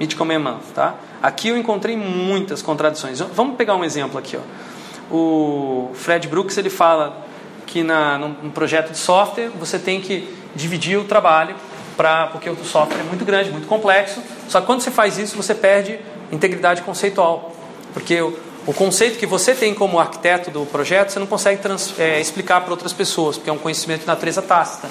[0.00, 0.94] Mythical Man Month, tá?
[1.22, 3.20] Aqui eu encontrei muitas contradições.
[3.20, 5.14] Vamos pegar um exemplo aqui, ó.
[5.14, 7.26] O Fred Brooks ele fala
[7.66, 11.54] que na, num projeto de software você tem que dividir o trabalho
[11.96, 14.22] para porque o software é muito grande, muito complexo.
[14.48, 15.98] Só que quando você faz isso você perde
[16.32, 17.54] integridade conceitual.
[17.92, 18.36] Porque o,
[18.70, 22.60] o conceito que você tem como arquiteto do projeto, você não consegue trans, é, explicar
[22.60, 24.88] para outras pessoas, porque é um conhecimento de natureza tácita.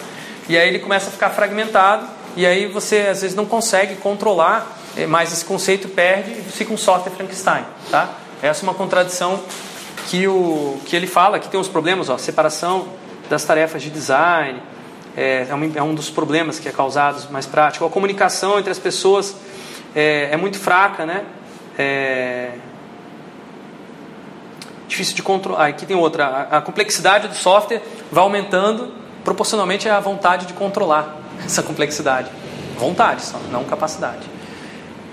[0.50, 2.06] E aí ele começa a ficar fragmentado,
[2.36, 6.74] e aí você às vezes não consegue controlar, é, mas esse conceito perde e fica
[6.74, 7.64] um software Frankenstein.
[7.90, 8.10] Tá?
[8.42, 9.40] Essa é uma contradição
[10.10, 12.86] que, o, que ele fala, que tem uns problemas, ó, separação
[13.30, 14.62] das tarefas de design,
[15.16, 17.86] é, é, um, é um dos problemas que é causado mais prático.
[17.86, 19.38] A comunicação entre as pessoas
[19.96, 21.24] é, é muito fraca, né?
[24.90, 25.68] É, difícil de controlar.
[25.68, 26.48] Aqui tem outra.
[26.50, 27.82] A, complexidade do software
[28.12, 28.92] vai aumentando
[29.24, 31.16] proporcionalmente à vontade de controlar
[31.46, 32.30] essa complexidade.
[32.78, 34.28] Vontade só, não capacidade.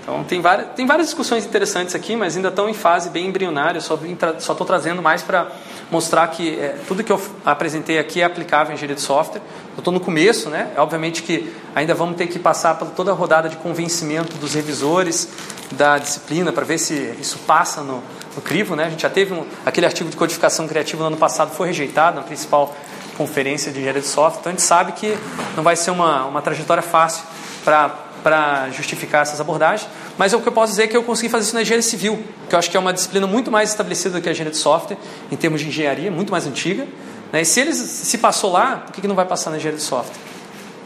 [0.01, 3.81] Então tem várias, tem várias discussões interessantes aqui, mas ainda estão em fase bem embrionária.
[3.81, 3.95] Só
[4.39, 5.51] estou trazendo mais para
[5.91, 9.41] mostrar que é, tudo que eu apresentei aqui é aplicável em engenharia de software.
[9.75, 10.71] Eu estou no começo, né?
[10.77, 15.27] Obviamente que ainda vamos ter que passar por toda a rodada de convencimento dos revisores
[15.71, 18.01] da disciplina para ver se isso passa no,
[18.37, 18.85] no crivo, né?
[18.85, 22.17] A gente já teve um, aquele artigo de codificação criativa no ano passado foi rejeitado
[22.17, 22.73] na principal
[23.17, 24.39] conferência de engenharia de software.
[24.39, 25.17] Então a gente sabe que
[25.55, 27.23] não vai ser uma, uma trajetória fácil
[27.63, 31.45] para justificar essas abordagens, mas o que eu posso dizer é que eu consegui fazer
[31.45, 34.21] isso na engenharia civil, que eu acho que é uma disciplina muito mais estabelecida do
[34.21, 34.97] que a engenharia de software,
[35.31, 36.87] em termos de engenharia, muito mais antiga.
[37.31, 37.41] Né?
[37.41, 39.83] E se eles se passou lá, por que, que não vai passar na engenharia de
[39.83, 40.15] software?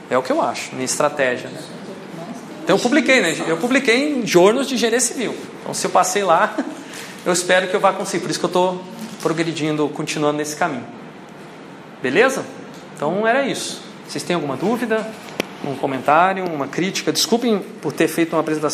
[0.10, 1.50] É o que eu acho, minha estratégia.
[1.50, 1.60] Né?
[2.64, 3.36] Então eu publiquei, né?
[3.48, 5.36] Eu publiquei em jornais de engenharia civil.
[5.62, 6.56] Então se eu passei lá,
[7.26, 8.24] eu espero que eu vá conseguir.
[8.24, 8.84] Por isso que eu estou
[9.22, 10.86] progredindo, continuando nesse caminho.
[12.02, 12.46] Beleza?
[12.96, 13.82] Então era isso.
[14.08, 15.08] Vocês têm alguma dúvida?
[15.64, 17.12] um comentário, uma crítica.
[17.12, 18.70] Desculpem por ter feito uma apresentação